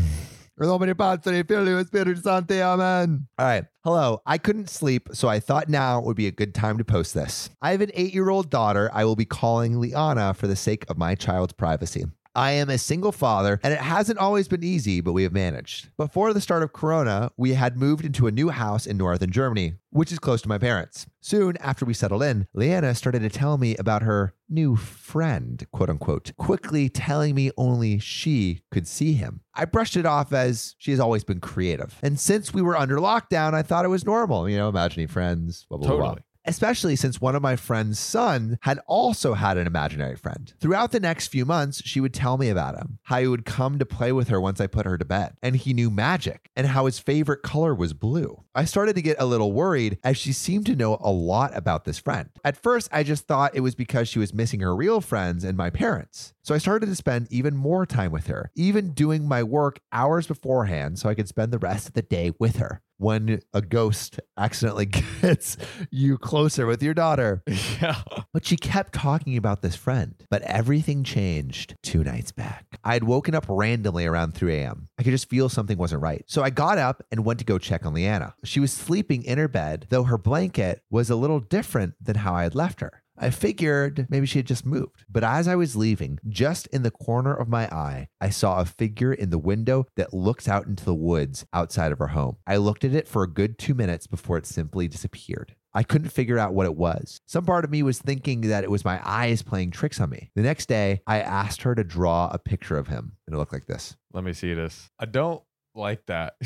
Romani 0.55 0.93
Pazzi, 0.93 1.47
Filio 1.47 1.83
Espiritu 1.83 2.21
Santi, 2.21 2.61
Amen. 2.61 3.27
All 3.39 3.45
right. 3.45 3.65
Hello. 3.83 4.21
I 4.25 4.37
couldn't 4.37 4.69
sleep, 4.69 5.09
so 5.13 5.27
I 5.27 5.39
thought 5.39 5.67
now 5.67 5.99
would 6.01 6.15
be 6.15 6.27
a 6.27 6.31
good 6.31 6.53
time 6.53 6.77
to 6.77 6.85
post 6.85 7.13
this. 7.13 7.49
I 7.61 7.71
have 7.71 7.81
an 7.81 7.91
eight 7.95 8.13
year 8.13 8.29
old 8.29 8.49
daughter 8.49 8.89
I 8.93 9.03
will 9.05 9.15
be 9.15 9.25
calling 9.25 9.79
Liana 9.79 10.33
for 10.33 10.47
the 10.47 10.55
sake 10.55 10.85
of 10.89 10.97
my 10.97 11.15
child's 11.15 11.53
privacy. 11.53 12.05
I 12.35 12.51
am 12.53 12.69
a 12.69 12.77
single 12.77 13.11
father, 13.11 13.59
and 13.63 13.73
it 13.73 13.79
hasn't 13.79 14.17
always 14.17 14.47
been 14.47 14.63
easy, 14.63 15.01
but 15.01 15.13
we 15.13 15.23
have 15.23 15.33
managed. 15.33 15.95
Before 15.97 16.33
the 16.33 16.41
start 16.41 16.63
of 16.63 16.73
Corona, 16.73 17.31
we 17.37 17.53
had 17.53 17.77
moved 17.77 18.05
into 18.05 18.25
a 18.25 18.31
new 18.31 18.49
house 18.49 18.87
in 18.87 18.97
northern 18.97 19.31
Germany, 19.31 19.75
which 19.91 20.11
is 20.11 20.17
close 20.17 20.41
to 20.41 20.49
my 20.49 20.57
parents. 20.57 21.05
Soon 21.21 21.57
after 21.57 21.85
we 21.85 21.93
settled 21.93 22.23
in, 22.23 22.47
Leanna 22.53 22.95
started 22.95 23.19
to 23.19 23.29
tell 23.29 23.57
me 23.57 23.75
about 23.77 24.01
her 24.01 24.33
new 24.49 24.75
friend, 24.75 25.65
quote 25.71 25.89
unquote, 25.89 26.31
quickly 26.37 26.89
telling 26.89 27.35
me 27.35 27.51
only 27.55 27.99
she 27.99 28.61
could 28.71 28.87
see 28.87 29.13
him. 29.13 29.41
I 29.53 29.65
brushed 29.65 29.95
it 29.95 30.05
off 30.05 30.33
as 30.33 30.75
she 30.79 30.91
has 30.91 30.99
always 30.99 31.23
been 31.23 31.39
creative. 31.39 31.99
And 32.01 32.19
since 32.19 32.53
we 32.53 32.63
were 32.63 32.75
under 32.75 32.97
lockdown, 32.97 33.53
I 33.53 33.61
thought 33.61 33.85
it 33.85 33.89
was 33.89 34.05
normal, 34.05 34.49
you 34.49 34.57
know, 34.57 34.69
imagining 34.69 35.07
friends, 35.07 35.65
blah, 35.69 35.77
blah, 35.77 35.87
blah, 35.87 35.97
blah 35.97 36.05
Totally. 36.07 36.23
Especially 36.45 36.95
since 36.95 37.21
one 37.21 37.35
of 37.35 37.41
my 37.41 37.55
friend's 37.55 37.99
son 37.99 38.57
had 38.61 38.79
also 38.87 39.33
had 39.33 39.57
an 39.57 39.67
imaginary 39.67 40.15
friend. 40.15 40.53
Throughout 40.59 40.91
the 40.91 40.99
next 40.99 41.27
few 41.27 41.45
months, 41.45 41.81
she 41.85 41.99
would 41.99 42.13
tell 42.13 42.37
me 42.37 42.49
about 42.49 42.77
him, 42.77 42.99
how 43.03 43.19
he 43.19 43.27
would 43.27 43.45
come 43.45 43.79
to 43.79 43.85
play 43.85 44.11
with 44.11 44.27
her 44.29 44.39
once 44.39 44.59
I 44.59 44.67
put 44.67 44.85
her 44.85 44.97
to 44.97 45.05
bed, 45.05 45.35
and 45.41 45.55
he 45.55 45.73
knew 45.73 45.89
magic, 45.89 46.49
and 46.55 46.67
how 46.67 46.85
his 46.85 46.99
favorite 46.99 47.43
color 47.43 47.73
was 47.73 47.93
blue. 47.93 48.43
I 48.55 48.65
started 48.65 48.95
to 48.95 49.01
get 49.01 49.17
a 49.19 49.25
little 49.25 49.51
worried 49.51 49.97
as 50.03 50.17
she 50.17 50.33
seemed 50.33 50.65
to 50.67 50.75
know 50.75 50.97
a 51.01 51.11
lot 51.11 51.55
about 51.55 51.85
this 51.85 51.99
friend. 51.99 52.29
At 52.43 52.57
first, 52.57 52.89
I 52.91 53.03
just 53.03 53.25
thought 53.25 53.55
it 53.55 53.61
was 53.61 53.75
because 53.75 54.07
she 54.07 54.19
was 54.19 54.33
missing 54.33 54.59
her 54.59 54.75
real 54.75 55.01
friends 55.01 55.43
and 55.43 55.57
my 55.57 55.69
parents. 55.69 56.33
So 56.43 56.53
I 56.53 56.57
started 56.57 56.87
to 56.87 56.95
spend 56.95 57.27
even 57.31 57.55
more 57.55 57.85
time 57.85 58.11
with 58.11 58.27
her, 58.27 58.51
even 58.55 58.91
doing 58.91 59.27
my 59.27 59.43
work 59.43 59.79
hours 59.91 60.27
beforehand 60.27 60.99
so 60.99 61.09
I 61.09 61.15
could 61.15 61.27
spend 61.27 61.51
the 61.51 61.59
rest 61.59 61.87
of 61.87 61.93
the 61.93 62.01
day 62.01 62.31
with 62.37 62.57
her. 62.57 62.81
When 63.03 63.41
a 63.53 63.61
ghost 63.61 64.21
accidentally 64.37 64.85
gets 65.21 65.57
you 65.91 66.17
closer 66.17 66.65
with 66.65 66.81
your 66.81 66.93
daughter. 66.93 67.43
yeah. 67.81 68.01
But 68.31 68.45
she 68.45 68.55
kept 68.55 68.93
talking 68.93 69.35
about 69.35 69.61
this 69.61 69.75
friend. 69.75 70.15
But 70.29 70.41
everything 70.43 71.03
changed 71.03 71.75
two 71.83 72.01
nights 72.05 72.31
back. 72.31 72.65
I 72.81 72.93
had 72.93 73.03
woken 73.03 73.35
up 73.35 73.45
randomly 73.49 74.05
around 74.05 74.35
3 74.35 74.55
a.m. 74.55 74.87
I 74.97 75.03
could 75.03 75.11
just 75.11 75.29
feel 75.29 75.49
something 75.49 75.77
wasn't 75.77 76.01
right. 76.01 76.23
So 76.27 76.43
I 76.43 76.49
got 76.49 76.77
up 76.77 77.03
and 77.11 77.25
went 77.25 77.39
to 77.39 77.45
go 77.45 77.57
check 77.57 77.85
on 77.85 77.93
Leanna. 77.93 78.35
She 78.45 78.61
was 78.61 78.71
sleeping 78.71 79.23
in 79.23 79.37
her 79.37 79.49
bed, 79.49 79.87
though 79.89 80.03
her 80.03 80.17
blanket 80.17 80.81
was 80.89 81.09
a 81.09 81.17
little 81.17 81.41
different 81.41 81.95
than 82.01 82.15
how 82.15 82.33
I 82.33 82.43
had 82.43 82.55
left 82.55 82.79
her. 82.79 83.02
I 83.23 83.29
figured 83.29 84.05
maybe 84.09 84.25
she 84.25 84.39
had 84.39 84.47
just 84.47 84.65
moved. 84.65 85.05
But 85.09 85.23
as 85.23 85.47
I 85.47 85.55
was 85.55 85.77
leaving, 85.77 86.19
just 86.27 86.67
in 86.67 86.83
the 86.83 86.91
corner 86.91 87.33
of 87.33 87.47
my 87.47 87.67
eye, 87.67 88.09
I 88.19 88.29
saw 88.29 88.59
a 88.59 88.65
figure 88.65 89.13
in 89.13 89.29
the 89.29 89.37
window 89.37 89.85
that 89.95 90.13
looks 90.13 90.49
out 90.49 90.65
into 90.67 90.83
the 90.83 90.93
woods 90.93 91.45
outside 91.53 91.93
of 91.93 91.99
her 91.99 92.07
home. 92.07 92.35
I 92.45 92.57
looked 92.57 92.83
at 92.83 92.93
it 92.93 93.07
for 93.07 93.23
a 93.23 93.29
good 93.29 93.57
two 93.57 93.73
minutes 93.73 94.07
before 94.07 94.37
it 94.37 94.45
simply 94.45 94.89
disappeared. 94.89 95.55
I 95.73 95.83
couldn't 95.83 96.09
figure 96.09 96.37
out 96.37 96.53
what 96.53 96.65
it 96.65 96.75
was. 96.75 97.21
Some 97.25 97.45
part 97.45 97.63
of 97.63 97.71
me 97.71 97.81
was 97.81 97.97
thinking 97.97 98.41
that 98.41 98.65
it 98.65 98.69
was 98.69 98.83
my 98.83 98.99
eyes 99.05 99.41
playing 99.41 99.71
tricks 99.71 100.01
on 100.01 100.09
me. 100.09 100.29
The 100.35 100.41
next 100.41 100.65
day, 100.65 101.01
I 101.07 101.21
asked 101.21 101.61
her 101.61 101.73
to 101.75 101.83
draw 101.85 102.29
a 102.29 102.37
picture 102.37 102.77
of 102.77 102.89
him, 102.89 103.13
and 103.25 103.33
it 103.33 103.37
looked 103.37 103.53
like 103.53 103.67
this. 103.67 103.95
Let 104.11 104.25
me 104.25 104.33
see 104.33 104.53
this. 104.53 104.89
I 104.99 105.05
don't 105.05 105.41
like 105.73 106.05
that. 106.07 106.35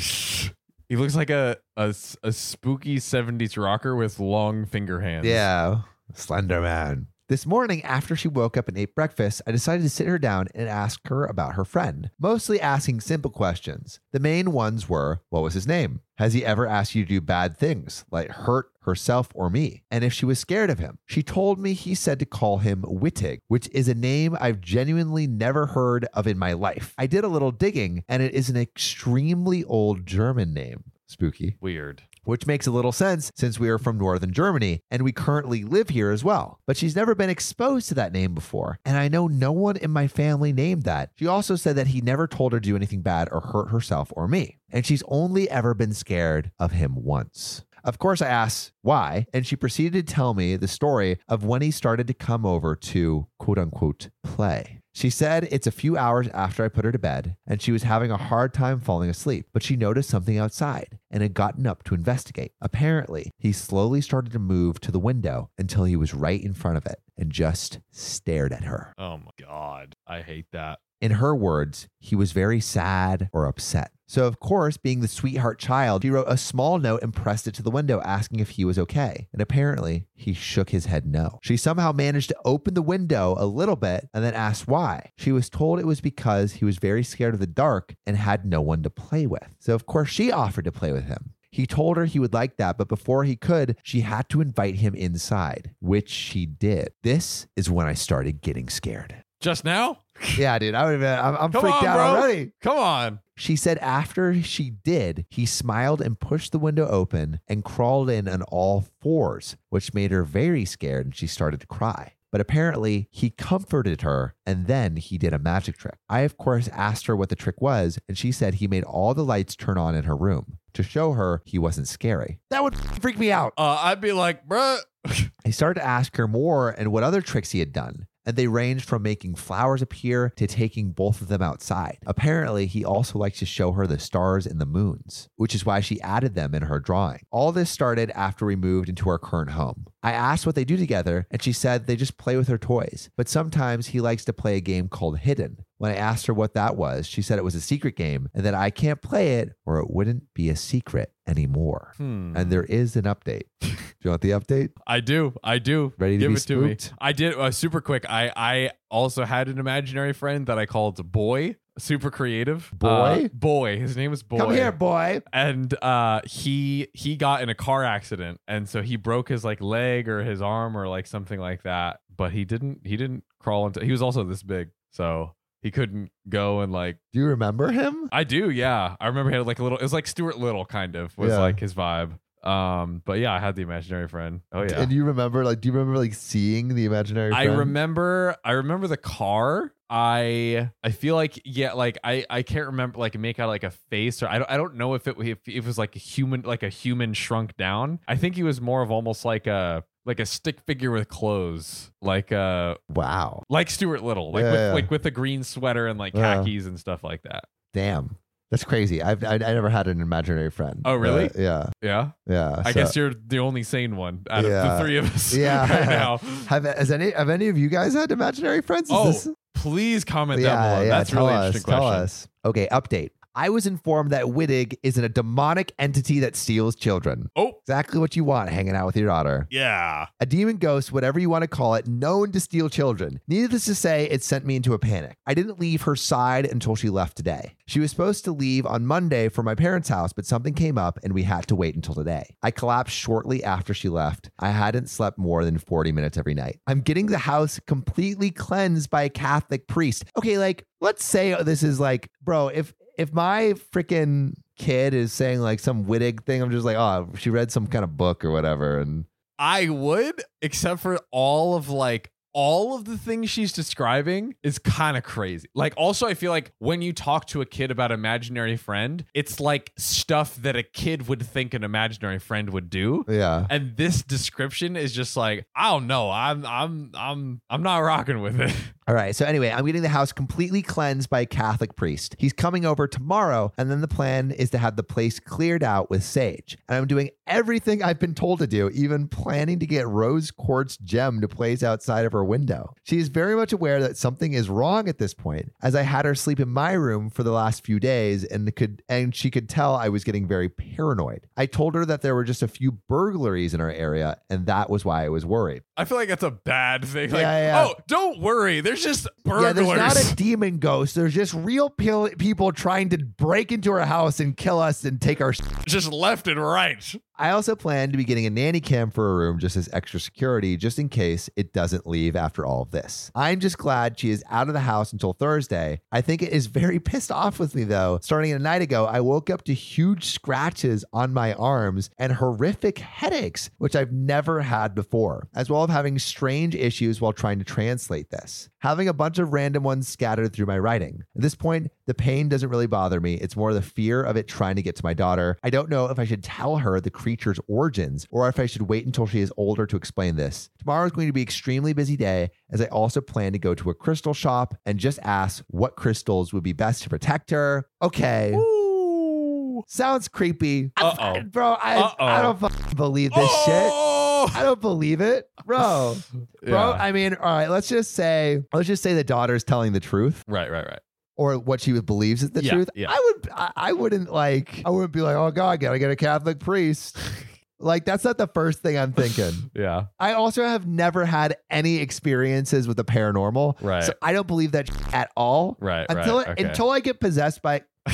he 0.88 0.96
looks 0.96 1.16
like 1.16 1.30
a 1.30 1.58
a 1.76 1.92
spooky 1.92 2.96
70s 2.96 3.62
rocker 3.62 3.94
with 3.94 4.18
long 4.18 4.64
finger 4.64 5.00
hands. 5.00 5.26
Yeah, 5.26 5.82
Slender 6.14 6.60
Man. 6.60 7.08
This 7.28 7.44
morning, 7.44 7.84
after 7.84 8.16
she 8.16 8.26
woke 8.26 8.56
up 8.56 8.68
and 8.68 8.78
ate 8.78 8.94
breakfast, 8.94 9.42
I 9.46 9.52
decided 9.52 9.82
to 9.82 9.90
sit 9.90 10.06
her 10.06 10.18
down 10.18 10.48
and 10.54 10.66
ask 10.66 11.06
her 11.08 11.26
about 11.26 11.56
her 11.56 11.64
friend, 11.66 12.10
mostly 12.18 12.58
asking 12.58 13.02
simple 13.02 13.30
questions. 13.30 14.00
The 14.12 14.18
main 14.18 14.50
ones 14.50 14.88
were 14.88 15.20
what 15.28 15.42
was 15.42 15.52
his 15.52 15.66
name? 15.66 16.00
Has 16.16 16.32
he 16.32 16.42
ever 16.42 16.66
asked 16.66 16.94
you 16.94 17.04
to 17.04 17.08
do 17.08 17.20
bad 17.20 17.58
things, 17.58 18.06
like 18.10 18.30
hurt 18.30 18.70
herself 18.80 19.28
or 19.34 19.50
me? 19.50 19.82
And 19.90 20.04
if 20.04 20.14
she 20.14 20.24
was 20.24 20.38
scared 20.38 20.70
of 20.70 20.78
him? 20.78 21.00
She 21.04 21.22
told 21.22 21.58
me 21.58 21.74
he 21.74 21.94
said 21.94 22.18
to 22.20 22.24
call 22.24 22.58
him 22.58 22.80
Wittig, 22.88 23.40
which 23.46 23.68
is 23.72 23.88
a 23.88 23.94
name 23.94 24.34
I've 24.40 24.62
genuinely 24.62 25.26
never 25.26 25.66
heard 25.66 26.06
of 26.14 26.26
in 26.26 26.38
my 26.38 26.54
life. 26.54 26.94
I 26.96 27.06
did 27.06 27.24
a 27.24 27.28
little 27.28 27.52
digging, 27.52 28.04
and 28.08 28.22
it 28.22 28.32
is 28.32 28.48
an 28.48 28.56
extremely 28.56 29.64
old 29.64 30.06
German 30.06 30.54
name. 30.54 30.84
Spooky 31.06 31.56
Weird. 31.60 32.04
Which 32.28 32.46
makes 32.46 32.66
a 32.66 32.70
little 32.70 32.92
sense 32.92 33.32
since 33.34 33.58
we 33.58 33.70
are 33.70 33.78
from 33.78 33.96
northern 33.96 34.34
Germany 34.34 34.82
and 34.90 35.02
we 35.02 35.12
currently 35.12 35.64
live 35.64 35.88
here 35.88 36.10
as 36.10 36.22
well. 36.22 36.60
But 36.66 36.76
she's 36.76 36.94
never 36.94 37.14
been 37.14 37.30
exposed 37.30 37.88
to 37.88 37.94
that 37.94 38.12
name 38.12 38.34
before, 38.34 38.78
and 38.84 38.98
I 38.98 39.08
know 39.08 39.28
no 39.28 39.50
one 39.50 39.78
in 39.78 39.90
my 39.90 40.08
family 40.08 40.52
named 40.52 40.82
that. 40.82 41.10
She 41.16 41.26
also 41.26 41.56
said 41.56 41.74
that 41.76 41.86
he 41.86 42.02
never 42.02 42.26
told 42.26 42.52
her 42.52 42.60
to 42.60 42.68
do 42.68 42.76
anything 42.76 43.00
bad 43.00 43.30
or 43.32 43.40
hurt 43.40 43.70
herself 43.70 44.12
or 44.14 44.28
me, 44.28 44.58
and 44.70 44.84
she's 44.84 45.02
only 45.08 45.48
ever 45.48 45.72
been 45.72 45.94
scared 45.94 46.50
of 46.58 46.72
him 46.72 47.02
once. 47.02 47.64
Of 47.82 47.98
course, 47.98 48.20
I 48.20 48.26
asked 48.26 48.72
why, 48.82 49.26
and 49.32 49.46
she 49.46 49.56
proceeded 49.56 50.06
to 50.06 50.12
tell 50.12 50.34
me 50.34 50.56
the 50.56 50.68
story 50.68 51.18
of 51.28 51.46
when 51.46 51.62
he 51.62 51.70
started 51.70 52.06
to 52.08 52.14
come 52.14 52.44
over 52.44 52.76
to 52.76 53.26
quote 53.38 53.58
unquote 53.58 54.10
play. 54.22 54.82
She 54.92 55.08
said 55.08 55.48
it's 55.50 55.66
a 55.66 55.70
few 55.70 55.96
hours 55.96 56.28
after 56.34 56.62
I 56.62 56.68
put 56.68 56.84
her 56.84 56.92
to 56.92 56.98
bed, 56.98 57.36
and 57.46 57.62
she 57.62 57.72
was 57.72 57.84
having 57.84 58.10
a 58.10 58.18
hard 58.18 58.52
time 58.52 58.80
falling 58.80 59.08
asleep, 59.08 59.46
but 59.54 59.62
she 59.62 59.76
noticed 59.76 60.10
something 60.10 60.36
outside 60.36 60.97
and 61.10 61.22
had 61.22 61.34
gotten 61.34 61.66
up 61.66 61.82
to 61.84 61.94
investigate. 61.94 62.52
Apparently, 62.60 63.30
he 63.38 63.52
slowly 63.52 64.00
started 64.00 64.32
to 64.32 64.38
move 64.38 64.80
to 64.80 64.92
the 64.92 64.98
window 64.98 65.50
until 65.58 65.84
he 65.84 65.96
was 65.96 66.14
right 66.14 66.42
in 66.42 66.54
front 66.54 66.76
of 66.76 66.86
it 66.86 67.00
and 67.16 67.30
just 67.32 67.80
stared 67.90 68.52
at 68.52 68.64
her. 68.64 68.92
Oh 68.98 69.18
my 69.18 69.30
God. 69.38 69.94
I 70.06 70.22
hate 70.22 70.46
that. 70.52 70.78
In 71.00 71.12
her 71.12 71.34
words, 71.34 71.88
he 72.00 72.16
was 72.16 72.32
very 72.32 72.60
sad 72.60 73.28
or 73.32 73.46
upset. 73.46 73.92
So, 74.10 74.26
of 74.26 74.40
course, 74.40 74.78
being 74.78 75.00
the 75.00 75.06
sweetheart 75.06 75.58
child, 75.58 76.02
she 76.02 76.08
wrote 76.08 76.26
a 76.28 76.38
small 76.38 76.78
note 76.78 77.02
and 77.02 77.12
pressed 77.12 77.46
it 77.46 77.52
to 77.56 77.62
the 77.62 77.70
window 77.70 78.00
asking 78.00 78.40
if 78.40 78.50
he 78.50 78.64
was 78.64 78.78
okay. 78.78 79.28
And 79.34 79.42
apparently, 79.42 80.06
he 80.14 80.32
shook 80.32 80.70
his 80.70 80.86
head 80.86 81.06
no. 81.06 81.38
She 81.42 81.58
somehow 81.58 81.92
managed 81.92 82.30
to 82.30 82.36
open 82.42 82.72
the 82.72 82.80
window 82.80 83.36
a 83.38 83.44
little 83.44 83.76
bit 83.76 84.08
and 84.14 84.24
then 84.24 84.32
asked 84.32 84.66
why. 84.66 85.12
She 85.16 85.30
was 85.30 85.50
told 85.50 85.78
it 85.78 85.86
was 85.86 86.00
because 86.00 86.54
he 86.54 86.64
was 86.64 86.78
very 86.78 87.04
scared 87.04 87.34
of 87.34 87.40
the 87.40 87.46
dark 87.46 87.96
and 88.06 88.16
had 88.16 88.46
no 88.46 88.62
one 88.62 88.82
to 88.82 88.90
play 88.90 89.26
with. 89.26 89.54
So, 89.58 89.74
of 89.74 89.84
course, 89.84 90.08
she 90.08 90.32
offered 90.32 90.64
to 90.64 90.72
play 90.72 90.90
with 90.90 91.04
him. 91.04 91.34
He 91.50 91.66
told 91.66 91.98
her 91.98 92.06
he 92.06 92.18
would 92.18 92.34
like 92.34 92.56
that, 92.56 92.78
but 92.78 92.88
before 92.88 93.24
he 93.24 93.36
could, 93.36 93.76
she 93.82 94.00
had 94.00 94.28
to 94.30 94.40
invite 94.40 94.76
him 94.76 94.94
inside, 94.94 95.74
which 95.80 96.08
she 96.08 96.46
did. 96.46 96.92
This 97.02 97.46
is 97.56 97.70
when 97.70 97.86
I 97.86 97.94
started 97.94 98.40
getting 98.40 98.68
scared. 98.68 99.24
Just 99.40 99.64
now? 99.64 99.98
Yeah, 100.36 100.58
dude, 100.58 100.74
I 100.74 100.84
would 100.84 100.92
have 100.92 101.00
been, 101.00 101.24
I'm, 101.24 101.36
I'm 101.36 101.52
Come 101.52 101.60
freaked 101.60 101.82
on, 101.82 101.86
out 101.86 101.94
bro. 101.96 102.20
already. 102.22 102.52
Come 102.60 102.76
on. 102.78 103.20
She 103.36 103.54
said 103.54 103.78
after 103.78 104.42
she 104.42 104.70
did, 104.70 105.26
he 105.30 105.46
smiled 105.46 106.00
and 106.00 106.18
pushed 106.18 106.50
the 106.50 106.58
window 106.58 106.88
open 106.88 107.38
and 107.46 107.64
crawled 107.64 108.10
in 108.10 108.26
on 108.28 108.42
all 108.42 108.84
fours, 109.00 109.56
which 109.70 109.94
made 109.94 110.10
her 110.10 110.24
very 110.24 110.64
scared 110.64 111.06
and 111.06 111.14
she 111.14 111.28
started 111.28 111.60
to 111.60 111.66
cry. 111.68 112.14
But 112.32 112.40
apparently, 112.40 113.08
he 113.12 113.30
comforted 113.30 114.02
her 114.02 114.34
and 114.44 114.66
then 114.66 114.96
he 114.96 115.18
did 115.18 115.32
a 115.32 115.38
magic 115.38 115.76
trick. 115.78 115.94
I, 116.08 116.20
of 116.22 116.36
course, 116.36 116.68
asked 116.68 117.06
her 117.06 117.14
what 117.16 117.28
the 117.28 117.36
trick 117.36 117.60
was, 117.60 117.98
and 118.08 118.18
she 118.18 118.32
said 118.32 118.54
he 118.54 118.66
made 118.66 118.84
all 118.84 119.14
the 119.14 119.24
lights 119.24 119.54
turn 119.56 119.78
on 119.78 119.94
in 119.94 120.02
her 120.04 120.16
room 120.16 120.58
to 120.74 120.82
show 120.82 121.12
her 121.12 121.42
he 121.46 121.58
wasn't 121.58 121.88
scary. 121.88 122.40
That 122.50 122.64
would 122.64 122.76
freak 122.76 123.18
me 123.18 123.30
out. 123.32 123.54
Uh, 123.56 123.78
I'd 123.82 124.00
be 124.00 124.12
like, 124.12 124.46
bruh. 124.48 124.78
I 125.46 125.50
started 125.50 125.80
to 125.80 125.86
ask 125.86 126.16
her 126.16 126.28
more 126.28 126.70
and 126.70 126.92
what 126.92 127.02
other 127.04 127.20
tricks 127.22 127.52
he 127.52 127.60
had 127.60 127.72
done. 127.72 128.08
And 128.28 128.36
they 128.36 128.46
range 128.46 128.84
from 128.84 129.02
making 129.04 129.36
flowers 129.36 129.80
appear 129.80 130.34
to 130.36 130.46
taking 130.46 130.90
both 130.90 131.22
of 131.22 131.28
them 131.28 131.40
outside. 131.40 131.96
Apparently, 132.06 132.66
he 132.66 132.84
also 132.84 133.18
likes 133.18 133.38
to 133.38 133.46
show 133.46 133.72
her 133.72 133.86
the 133.86 133.98
stars 133.98 134.44
and 134.44 134.60
the 134.60 134.66
moons, 134.66 135.30
which 135.36 135.54
is 135.54 135.64
why 135.64 135.80
she 135.80 135.98
added 136.02 136.34
them 136.34 136.54
in 136.54 136.64
her 136.64 136.78
drawing. 136.78 137.22
All 137.30 137.52
this 137.52 137.70
started 137.70 138.10
after 138.10 138.44
we 138.44 138.54
moved 138.54 138.90
into 138.90 139.08
our 139.08 139.18
current 139.18 139.52
home. 139.52 139.86
I 140.02 140.12
asked 140.12 140.46
what 140.46 140.54
they 140.54 140.64
do 140.64 140.76
together, 140.76 141.26
and 141.30 141.42
she 141.42 141.52
said 141.52 141.86
they 141.86 141.96
just 141.96 142.18
play 142.18 142.36
with 142.36 142.48
her 142.48 142.58
toys. 142.58 143.10
But 143.16 143.28
sometimes 143.28 143.88
he 143.88 144.00
likes 144.00 144.24
to 144.26 144.32
play 144.32 144.56
a 144.56 144.60
game 144.60 144.88
called 144.88 145.18
Hidden. 145.18 145.64
When 145.78 145.90
I 145.92 145.96
asked 145.96 146.26
her 146.26 146.34
what 146.34 146.54
that 146.54 146.76
was, 146.76 147.06
she 147.06 147.22
said 147.22 147.38
it 147.38 147.44
was 147.44 147.54
a 147.54 147.60
secret 147.60 147.94
game 147.96 148.28
and 148.34 148.44
that 148.44 148.54
I 148.54 148.70
can't 148.70 149.00
play 149.00 149.36
it 149.36 149.52
or 149.64 149.78
it 149.78 149.90
wouldn't 149.90 150.24
be 150.34 150.50
a 150.50 150.56
secret 150.56 151.12
anymore. 151.26 151.92
Hmm. 151.96 152.32
And 152.36 152.50
there 152.50 152.64
is 152.64 152.96
an 152.96 153.04
update. 153.04 153.44
do 153.60 153.68
you 154.02 154.10
want 154.10 154.22
the 154.22 154.30
update? 154.30 154.70
I 154.88 154.98
do. 155.00 155.34
I 155.44 155.58
do. 155.58 155.92
Ready 155.98 156.14
to 156.18 156.20
Give 156.20 156.30
be 156.30 156.34
it 156.36 156.40
to 156.46 156.56
me. 156.56 156.68
spooked? 156.76 156.94
I 157.00 157.12
did 157.12 157.34
uh, 157.34 157.50
super 157.52 157.80
quick. 157.80 158.04
I 158.08 158.32
I 158.34 158.70
also 158.90 159.24
had 159.24 159.48
an 159.48 159.58
imaginary 159.58 160.12
friend 160.12 160.46
that 160.48 160.58
I 160.58 160.66
called 160.66 161.12
Boy. 161.12 161.56
Super 161.78 162.10
creative. 162.10 162.70
Boy? 162.74 162.88
Uh, 163.24 163.28
boy. 163.32 163.78
His 163.78 163.96
name 163.96 164.10
was 164.10 164.22
Boy. 164.22 164.38
Come 164.38 164.52
here, 164.52 164.72
boy. 164.72 165.22
and 165.32 165.72
uh 165.82 166.20
he 166.24 166.88
he 166.92 167.16
got 167.16 167.42
in 167.42 167.48
a 167.48 167.54
car 167.54 167.84
accident 167.84 168.40
and 168.46 168.68
so 168.68 168.82
he 168.82 168.96
broke 168.96 169.28
his 169.28 169.44
like 169.44 169.60
leg 169.60 170.08
or 170.08 170.22
his 170.22 170.42
arm 170.42 170.76
or 170.76 170.88
like 170.88 171.06
something 171.06 171.38
like 171.40 171.62
that 171.62 172.00
but 172.16 172.32
he 172.32 172.44
didn't 172.44 172.80
he 172.84 172.96
didn't 172.96 173.24
crawl 173.38 173.66
into 173.66 173.84
he 173.84 173.92
was 173.92 174.02
also 174.02 174.24
this 174.24 174.42
big 174.42 174.70
so 174.90 175.34
he 175.62 175.70
couldn't 175.70 176.10
go 176.28 176.60
and 176.60 176.72
like 176.72 176.98
Do 177.12 177.20
you 177.20 177.26
remember 177.26 177.70
him? 177.70 178.08
i 178.12 178.24
do 178.24 178.50
yeah 178.50 178.96
i 179.00 179.06
remember 179.06 179.30
he 179.30 179.36
had 179.36 179.46
like 179.46 179.58
a 179.58 179.62
little 179.62 179.78
it 179.78 179.82
was 179.82 179.92
like 179.92 180.06
stuart 180.06 180.38
little 180.38 180.64
kind 180.64 180.96
of 180.96 181.16
was 181.16 181.30
Yeah. 181.30 181.38
like 181.38 181.60
his 181.60 181.74
vibe 181.74 182.18
um 182.44 183.02
but 183.04 183.18
yeah 183.18 183.32
i 183.32 183.38
had 183.38 183.56
the 183.56 183.62
imaginary 183.62 184.08
friend 184.08 184.40
oh 184.52 184.62
yeah 184.62 184.80
And 184.82 184.92
you 184.92 185.04
remember, 185.04 185.44
like, 185.44 185.60
do 185.60 185.68
you 185.68 185.72
remember, 185.72 185.98
like, 185.98 186.14
seeing 186.14 186.74
the 186.74 186.84
imaginary 186.84 187.32
I 187.32 187.44
remember 187.44 188.36
I 188.44 188.52
remember 188.52 188.86
the 188.86 188.96
car. 188.96 189.72
I 189.90 190.70
I 190.82 190.90
feel 190.90 191.14
like 191.14 191.40
yeah, 191.44 191.72
like 191.72 191.98
I 192.04 192.24
I 192.28 192.42
can't 192.42 192.66
remember 192.66 192.98
like 192.98 193.18
make 193.18 193.38
out 193.38 193.48
like 193.48 193.64
a 193.64 193.70
face 193.70 194.22
or 194.22 194.28
I 194.28 194.38
don't 194.38 194.50
I 194.50 194.56
don't 194.56 194.74
know 194.76 194.94
if 194.94 195.06
it 195.08 195.16
if 195.18 195.38
it 195.46 195.64
was 195.64 195.78
like 195.78 195.96
a 195.96 195.98
human 195.98 196.42
like 196.42 196.62
a 196.62 196.68
human 196.68 197.14
shrunk 197.14 197.56
down. 197.56 198.00
I 198.06 198.16
think 198.16 198.34
he 198.36 198.42
was 198.42 198.60
more 198.60 198.82
of 198.82 198.90
almost 198.90 199.24
like 199.24 199.46
a 199.46 199.84
like 200.04 200.20
a 200.20 200.26
stick 200.26 200.60
figure 200.60 200.90
with 200.90 201.08
clothes, 201.08 201.90
like 202.02 202.32
uh 202.32 202.76
Wow. 202.88 203.42
like 203.48 203.70
Stuart 203.70 204.02
Little, 204.02 204.32
like 204.32 204.42
Yeah, 204.42 204.50
with 204.52 204.60
yeah. 204.60 204.72
like 204.72 204.90
with 204.90 205.06
a 205.06 205.10
green 205.10 205.42
sweater 205.44 205.86
and 205.86 205.98
like 205.98 206.14
Yeah. 206.14 206.36
khakis 206.42 206.66
and 206.66 206.78
stuff 206.78 207.02
like 207.04 207.22
that. 207.22 207.44
Damn. 207.74 208.16
That's 208.50 208.64
crazy. 208.64 209.02
I've 209.02 209.22
I, 209.24 209.34
I 209.34 209.38
never 209.38 209.68
had 209.68 209.88
an 209.88 210.00
imaginary 210.00 210.50
friend. 210.50 210.80
Oh, 210.86 210.94
really? 210.94 211.26
Uh, 211.26 211.32
yeah. 211.36 211.70
Yeah, 211.82 212.10
Yeah. 212.26 212.62
I 212.64 212.72
so- 212.72 212.80
guess 212.80 212.96
you're 212.96 213.12
the 213.12 213.40
only 213.40 213.62
sane 213.62 213.94
one 213.96 214.22
out 214.30 214.46
of 214.46 214.50
Yeah. 214.50 214.76
the 214.78 214.82
three 214.82 214.96
of 214.96 215.14
us 215.14 215.34
Yeah. 215.36 215.68
right 215.70 215.86
now. 215.86 216.16
have 216.46 216.64
has 216.64 216.90
any 216.90 217.10
have 217.10 217.28
any 217.28 217.48
of 217.48 217.58
you 217.58 217.68
guys 217.68 217.92
had 217.92 218.10
imaginary 218.10 218.62
friends? 218.62 218.88
Is 218.88 218.96
Oh, 218.96 219.06
this- 219.08 219.28
please 219.58 220.04
comment 220.04 220.40
down 220.42 220.78
below. 220.80 220.88
That's 220.88 221.10
a 221.10 221.12
tell 221.14 221.26
really 221.26 221.36
us, 221.38 221.46
interesting 221.46 221.72
tell 221.72 221.80
question. 221.80 222.02
us. 222.02 222.28
Okay, 222.44 222.68
update. 222.70 223.10
I 223.38 223.50
was 223.50 223.68
informed 223.68 224.10
that 224.10 224.24
Wittig 224.24 224.74
is 224.82 224.98
a 224.98 225.08
demonic 225.08 225.72
entity 225.78 226.18
that 226.18 226.34
steals 226.34 226.74
children. 226.74 227.30
Oh, 227.36 227.52
Exactly 227.62 228.00
what 228.00 228.16
you 228.16 228.24
want 228.24 228.48
hanging 228.50 228.74
out 228.74 228.86
with 228.86 228.96
your 228.96 229.06
daughter. 229.06 229.46
yeah. 229.50 230.06
A 230.18 230.26
demon 230.26 230.56
ghost, 230.56 230.90
whatever 230.90 231.20
you 231.20 231.30
want 231.30 231.42
to 231.42 231.48
call 231.48 231.76
it, 231.76 231.86
known 231.86 232.32
to 232.32 232.40
steal 232.40 232.68
children. 232.68 233.20
Needless 233.28 233.66
to 233.66 233.76
say, 233.76 234.06
it 234.10 234.24
sent 234.24 234.44
me 234.44 234.56
into 234.56 234.74
a 234.74 234.78
panic. 234.78 235.16
I 235.24 235.34
didn't 235.34 235.60
leave 235.60 235.82
her 235.82 235.94
side 235.94 236.46
until 236.46 236.74
she 236.74 236.88
left 236.88 237.16
today. 237.16 237.54
She 237.66 237.78
was 237.78 237.90
supposed 237.90 238.24
to 238.24 238.32
leave 238.32 238.66
on 238.66 238.86
Monday 238.86 239.28
for 239.28 239.44
my 239.44 239.54
parents' 239.54 239.88
house, 239.90 240.12
but 240.12 240.26
something 240.26 240.54
came 240.54 240.76
up 240.78 240.98
and 241.04 241.12
we 241.12 241.22
had 241.22 241.46
to 241.46 241.54
wait 241.54 241.76
until 241.76 241.94
today. 241.94 242.34
I 242.42 242.50
collapsed 242.50 242.96
shortly 242.96 243.44
after 243.44 243.72
she 243.72 243.88
left. 243.88 244.30
I 244.40 244.50
hadn't 244.50 244.88
slept 244.88 245.16
more 245.18 245.44
than 245.44 245.58
40 245.58 245.92
minutes 245.92 246.18
every 246.18 246.34
night. 246.34 246.58
I'm 246.66 246.80
getting 246.80 247.06
the 247.06 247.18
house 247.18 247.60
completely 247.68 248.30
cleansed 248.32 248.90
by 248.90 249.02
a 249.04 249.08
Catholic 249.10 249.68
priest. 249.68 250.06
Okay, 250.16 250.38
like, 250.38 250.64
let's 250.80 251.04
say 251.04 251.40
this 251.42 251.62
is 251.62 251.78
like, 251.78 252.08
bro, 252.22 252.48
if 252.48 252.72
if 252.98 253.12
my 253.12 253.54
freaking 253.72 254.34
kid 254.58 254.92
is 254.92 255.12
saying 255.12 255.40
like 255.40 255.60
some 255.60 255.86
Wittig 255.86 256.24
thing, 256.24 256.42
I'm 256.42 256.50
just 256.50 256.66
like, 256.66 256.76
oh, 256.76 257.08
she 257.16 257.30
read 257.30 257.50
some 257.50 257.66
kind 257.68 257.84
of 257.84 257.96
book 257.96 258.24
or 258.24 258.30
whatever. 258.30 258.78
And 258.80 259.06
I 259.38 259.68
would, 259.68 260.22
except 260.42 260.80
for 260.80 260.98
all 261.10 261.54
of 261.54 261.70
like 261.70 262.10
all 262.34 262.76
of 262.76 262.84
the 262.84 262.96
things 262.96 263.30
she's 263.30 263.52
describing 263.52 264.34
is 264.42 264.58
kind 264.58 264.96
of 264.96 265.02
crazy. 265.02 265.48
Like, 265.54 265.74
also, 265.76 266.06
I 266.06 266.14
feel 266.14 266.30
like 266.30 266.52
when 266.58 266.82
you 266.82 266.92
talk 266.92 267.26
to 267.28 267.40
a 267.40 267.46
kid 267.46 267.70
about 267.70 267.90
imaginary 267.90 268.56
friend, 268.56 269.04
it's 269.14 269.40
like 269.40 269.72
stuff 269.76 270.36
that 270.36 270.54
a 270.54 270.62
kid 270.62 271.08
would 271.08 271.20
think 271.26 271.54
an 271.54 271.64
imaginary 271.64 272.18
friend 272.18 272.50
would 272.50 272.70
do. 272.70 273.04
Yeah. 273.08 273.46
And 273.50 273.76
this 273.76 274.02
description 274.02 274.76
is 274.76 274.92
just 274.92 275.16
like, 275.16 275.46
I 275.56 275.70
don't 275.70 275.86
know. 275.86 276.10
I'm 276.10 276.44
I'm 276.46 276.92
I'm 276.94 277.40
I'm 277.50 277.62
not 277.62 277.78
rocking 277.78 278.20
with 278.20 278.40
it. 278.40 278.54
All 278.88 278.94
right. 278.94 279.14
So 279.14 279.26
anyway, 279.26 279.50
I'm 279.50 279.66
getting 279.66 279.82
the 279.82 279.90
house 279.90 280.12
completely 280.12 280.62
cleansed 280.62 281.10
by 281.10 281.20
a 281.20 281.26
Catholic 281.26 281.76
priest. 281.76 282.16
He's 282.18 282.32
coming 282.32 282.64
over 282.64 282.88
tomorrow, 282.88 283.52
and 283.58 283.70
then 283.70 283.82
the 283.82 283.88
plan 283.88 284.30
is 284.30 284.48
to 284.50 284.58
have 284.58 284.76
the 284.76 284.82
place 284.82 285.20
cleared 285.20 285.62
out 285.62 285.90
with 285.90 286.02
sage. 286.02 286.56
And 286.70 286.78
I'm 286.78 286.86
doing 286.86 287.10
everything 287.26 287.82
I've 287.82 287.98
been 287.98 288.14
told 288.14 288.38
to 288.38 288.46
do, 288.46 288.70
even 288.70 289.06
planning 289.06 289.58
to 289.58 289.66
get 289.66 289.86
rose 289.86 290.30
quartz 290.30 290.78
gem 290.78 291.20
to 291.20 291.28
place 291.28 291.62
outside 291.62 292.06
of 292.06 292.12
her 292.12 292.24
window. 292.24 292.72
She 292.82 292.96
is 292.98 293.08
very 293.08 293.36
much 293.36 293.52
aware 293.52 293.78
that 293.80 293.98
something 293.98 294.32
is 294.32 294.48
wrong 294.48 294.88
at 294.88 294.96
this 294.96 295.12
point, 295.12 295.52
as 295.60 295.74
I 295.74 295.82
had 295.82 296.06
her 296.06 296.14
sleep 296.14 296.40
in 296.40 296.48
my 296.48 296.72
room 296.72 297.10
for 297.10 297.22
the 297.22 297.32
last 297.32 297.66
few 297.66 297.78
days, 297.78 298.24
and 298.24 298.56
could 298.56 298.82
and 298.88 299.14
she 299.14 299.30
could 299.30 299.50
tell 299.50 299.74
I 299.74 299.90
was 299.90 300.02
getting 300.02 300.26
very 300.26 300.48
paranoid. 300.48 301.26
I 301.36 301.44
told 301.44 301.74
her 301.74 301.84
that 301.84 302.00
there 302.00 302.14
were 302.14 302.24
just 302.24 302.42
a 302.42 302.48
few 302.48 302.72
burglaries 302.72 303.52
in 303.52 303.60
our 303.60 303.70
area, 303.70 304.16
and 304.30 304.46
that 304.46 304.70
was 304.70 304.86
why 304.86 305.04
I 305.04 305.10
was 305.10 305.26
worried. 305.26 305.62
I 305.76 305.84
feel 305.84 305.98
like 305.98 306.08
that's 306.08 306.22
a 306.22 306.30
bad 306.30 306.86
thing. 306.86 307.10
Like, 307.10 307.20
Yeah, 307.20 307.38
yeah. 307.38 307.66
oh, 307.66 307.74
don't 307.86 308.20
worry. 308.20 308.62
There's 308.62 308.77
just 308.82 309.08
burglars. 309.24 309.44
Yeah, 309.44 309.52
there's 309.52 309.96
not 309.96 310.12
a 310.12 310.14
demon 310.16 310.58
ghost. 310.58 310.94
There's 310.94 311.14
just 311.14 311.34
real 311.34 311.70
people 311.70 312.52
trying 312.52 312.88
to 312.90 312.98
break 312.98 313.52
into 313.52 313.72
our 313.72 313.84
house 313.86 314.20
and 314.20 314.36
kill 314.36 314.58
us 314.58 314.84
and 314.84 315.00
take 315.00 315.20
our. 315.20 315.32
just 315.66 315.92
left 315.92 316.28
and 316.28 316.40
right. 316.42 316.94
I 317.20 317.30
also 317.30 317.56
plan 317.56 317.90
to 317.90 317.96
be 317.96 318.04
getting 318.04 318.26
a 318.26 318.30
nanny 318.30 318.60
cam 318.60 318.92
for 318.92 319.02
her 319.02 319.16
room 319.16 319.40
just 319.40 319.56
as 319.56 319.68
extra 319.72 319.98
security, 319.98 320.56
just 320.56 320.78
in 320.78 320.88
case 320.88 321.28
it 321.34 321.52
doesn't 321.52 321.84
leave 321.84 322.14
after 322.14 322.46
all 322.46 322.62
of 322.62 322.70
this. 322.70 323.10
I'm 323.12 323.40
just 323.40 323.58
glad 323.58 323.98
she 323.98 324.10
is 324.10 324.22
out 324.30 324.46
of 324.46 324.54
the 324.54 324.60
house 324.60 324.92
until 324.92 325.14
Thursday. 325.14 325.80
I 325.90 326.00
think 326.00 326.22
it 326.22 326.32
is 326.32 326.46
very 326.46 326.78
pissed 326.88 327.10
off 327.10 327.40
with 327.40 327.56
me 327.56 327.64
though. 327.64 327.98
Starting 328.02 328.30
a 328.32 328.38
night 328.38 328.62
ago, 328.62 328.84
I 328.86 329.00
woke 329.00 329.30
up 329.30 329.42
to 329.44 329.54
huge 329.54 330.04
scratches 330.04 330.84
on 330.92 331.12
my 331.12 331.34
arms 331.34 331.90
and 331.98 332.12
horrific 332.12 332.78
headaches, 332.78 333.50
which 333.58 333.74
I've 333.74 333.90
never 333.92 334.42
had 334.42 334.76
before, 334.76 335.26
as 335.34 335.50
well 335.50 335.64
as 335.64 335.70
having 335.70 335.98
strange 335.98 336.54
issues 336.54 337.00
while 337.00 337.12
trying 337.12 337.40
to 337.40 337.44
translate 337.44 338.10
this. 338.10 338.48
Having 338.60 338.88
a 338.88 338.92
bunch 338.92 339.18
of 339.18 339.32
random 339.32 339.64
ones 339.64 339.88
scattered 339.88 340.32
through 340.32 340.46
my 340.46 340.58
writing. 340.58 341.02
At 341.16 341.22
this 341.22 341.34
point, 341.34 341.68
the 341.86 341.94
pain 341.94 342.28
doesn't 342.28 342.48
really 342.48 342.66
bother 342.66 343.00
me. 343.00 343.14
It's 343.14 343.36
more 343.36 343.54
the 343.54 343.62
fear 343.62 344.02
of 344.02 344.16
it 344.16 344.28
trying 344.28 344.56
to 344.56 344.62
get 344.62 344.76
to 344.76 344.84
my 344.84 344.94
daughter. 344.94 345.38
I 345.42 345.50
don't 345.50 345.70
know 345.70 345.86
if 345.86 345.98
I 345.98 346.04
should 346.04 346.22
tell 346.22 346.58
her 346.58 346.80
the 346.80 346.90
creature's 347.08 347.40
origins 347.48 348.06
or 348.10 348.28
if 348.28 348.38
I 348.38 348.44
should 348.44 348.62
wait 348.62 348.84
until 348.84 349.06
she 349.06 349.20
is 349.20 349.32
older 349.38 349.66
to 349.66 349.76
explain 349.76 350.16
this. 350.16 350.50
Tomorrow 350.58 350.84
is 350.86 350.92
going 350.92 351.06
to 351.06 351.12
be 351.14 351.22
an 351.22 351.26
extremely 351.26 351.72
busy 351.72 351.96
day 351.96 352.28
as 352.50 352.60
I 352.60 352.66
also 352.66 353.00
plan 353.00 353.32
to 353.32 353.38
go 353.38 353.54
to 353.54 353.70
a 353.70 353.74
crystal 353.74 354.12
shop 354.12 354.54
and 354.66 354.78
just 354.78 354.98
ask 355.02 355.42
what 355.48 355.74
crystals 355.74 356.34
would 356.34 356.42
be 356.42 356.52
best 356.52 356.82
to 356.82 356.90
protect 356.90 357.30
her. 357.30 357.64
Okay. 357.80 358.34
Ooh. 358.34 359.62
Sounds 359.68 360.06
creepy. 360.06 360.70
Uh-oh. 360.76 361.22
Bro, 361.22 361.52
I, 361.54 361.76
I 361.76 361.80
Uh-oh. 361.80 362.22
don't 362.22 362.40
fucking 362.40 362.76
believe 362.76 363.10
this 363.14 363.30
oh! 363.30 363.42
shit. 363.46 363.70
Oh! 363.72 364.30
I 364.34 364.42
don't 364.42 364.60
believe 364.60 365.00
it. 365.00 365.30
Bro. 365.46 365.96
Bro, 366.42 366.70
Yeah. 366.70 366.70
I 366.72 366.92
mean, 366.92 367.14
all 367.14 367.24
right, 367.24 367.48
let's 367.48 367.68
just 367.68 367.92
say 367.94 368.42
let's 368.52 368.66
just 368.66 368.82
say 368.82 368.92
the 368.92 369.02
daughter's 369.04 369.44
telling 369.44 369.72
the 369.72 369.80
truth 369.80 370.24
right, 370.28 370.50
right, 370.50 370.66
right. 370.66 370.80
Or 371.18 371.38
what 371.38 371.60
she 371.60 371.78
believes 371.80 372.22
is 372.22 372.30
the 372.30 372.42
Yeah, 372.42 372.52
truth. 372.54 372.70
yeah. 372.74 372.86
I 372.90 373.02
would 373.14 373.28
I, 373.30 373.52
I 373.56 373.72
wouldn't 373.74 374.10
like 374.10 374.62
I 374.64 374.70
wouldn't 374.70 374.92
be 374.92 375.02
like, 375.02 375.16
"Oh 375.16 375.30
god, 375.30 375.60
got 375.60 375.72
to 375.72 375.78
get 375.78 375.90
a 375.90 375.96
Catholic 375.96 376.38
priest." 376.38 376.96
like 377.58 377.84
that's 377.84 378.04
not 378.04 378.16
the 378.16 378.28
first 378.28 378.60
thing 378.60 378.78
I'm 378.78 378.92
thinking. 378.92 379.32
Yeah. 379.54 379.86
I 379.98 380.12
also 380.12 380.44
have 380.44 380.66
never 380.66 381.04
had 381.04 381.36
any 381.50 381.78
experiences 381.78 382.68
with 382.68 382.76
the 382.76 382.84
paranormal. 382.84 383.60
Right. 383.60 383.82
So 383.82 383.92
I 384.00 384.12
don't 384.12 384.28
believe 384.28 384.52
that 384.52 384.70
at 384.94 385.10
all. 385.16 385.56
Right. 385.60 385.84
Until 385.88 386.18
right. 386.18 386.28
I, 386.28 386.32
okay. 386.32 386.44
until 386.44 386.70
I 386.70 386.78
get 386.80 387.00
possessed 387.00 387.42
by 387.42 387.64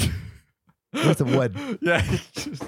Where's 0.93 1.17
the 1.17 1.25
wood? 1.25 1.57
yeah. 1.81 2.03
just- 2.33 2.63